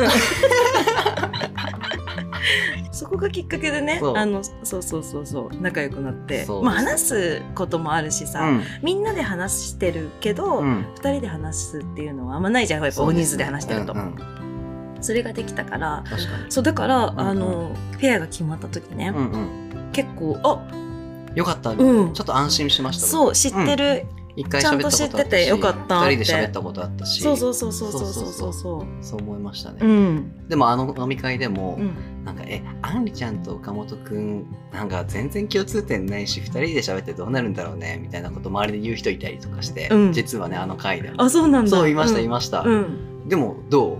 [2.92, 4.16] そこがきっかけでねそう。
[4.16, 6.46] あのそうそうそうそう仲良くなって。
[6.62, 8.62] まあ話すこともあるしさ、うん。
[8.82, 10.86] みんなで話してるけど、二うん。
[10.94, 13.94] 人で話すっていうのはあんまないじゃんやっぱ大人数で話してると。
[13.94, 15.14] そ,、うんうん。
[15.14, 16.04] れができたから
[16.48, 19.90] そうだから、んあのペアが決まった時ね、うんうん。
[19.92, 20.86] 結構あ
[21.34, 22.12] よかった、うん。
[22.14, 23.06] ちょっと安心しました。
[23.06, 26.16] そう知ってる、一回喋ったことあったしちゃんと知っててよかったって。
[26.16, 27.22] 二人で喋ったことあったし。
[27.22, 30.48] そうそうそうそうそうそうそうそそうそう思いましたね、うん。
[30.48, 31.90] でもあの飲み会でも、うん。
[32.24, 40.12] なんか、え、あんりちゃんと岡本くん、なんか全然共通点ないし、二人で喋ってどうなるんだろうね、みたいなこと周りで言う人いたりとかして、うん。
[40.12, 41.22] 実はね、あの回でも。
[41.22, 41.70] あそうなんだ。
[41.70, 42.62] そう、言いました、いました。
[42.62, 43.28] うん。
[43.28, 43.98] でも、どう？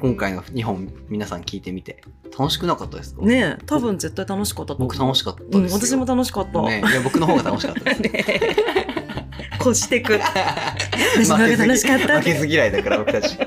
[0.00, 2.02] 今回の2本、皆さん聞いてみて。
[2.36, 3.22] 楽しくなかったですか？
[3.22, 5.60] ねえ多分絶対楽しかった僕楽しかったですよ。
[5.60, 8.02] うん、私も楽しかった、ね、いや、僕の方が楽しかったです。
[9.58, 10.18] こしてく
[11.16, 13.38] 私の方が楽しかった負けず嫌いだから、僕たち。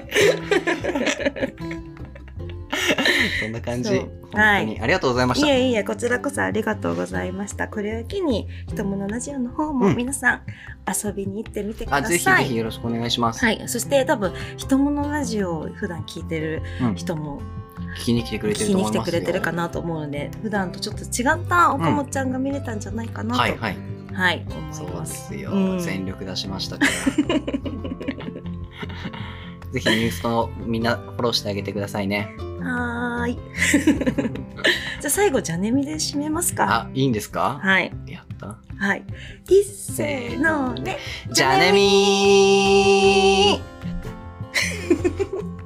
[3.41, 3.89] そんな感じ。
[3.89, 5.48] そう本当に、ありがとうございました。
[5.48, 7.68] いえいえ、こちらこそありがとうございました。
[7.68, 10.41] これを機に、ひとものラジオの方もうん皆さん
[10.88, 12.12] 遊びに行ってみてくだあ、さい。
[12.12, 13.43] ぜひぜひよろしくお願いします。
[13.43, 13.62] はい。
[13.68, 17.41] そして多分、ひとものラジオを普段聞いてるうん人も
[18.00, 19.04] 聞きに来てくれて聞きに来てると思いますよ。
[19.04, 23.78] くれてるかなと思うので、普段とちょっと違った岡本ちゃんが見れたんじゃないかなと、はいはい。
[24.18, 25.28] はい、そうです。
[25.28, 26.91] すよ、うん全力出しましたから。
[29.72, 32.30] ぜひニュースとみんなフォローしてあげてくださいね。
[32.61, 33.38] はーい。
[35.01, 36.88] じゃあ最後、じゃねみで締めますか。
[36.88, 37.59] あ、いいんですか？
[37.61, 37.91] はい。
[38.07, 38.57] やった。
[38.78, 39.03] はい。
[39.49, 40.97] いっせーので。
[41.32, 45.57] じゃあねみー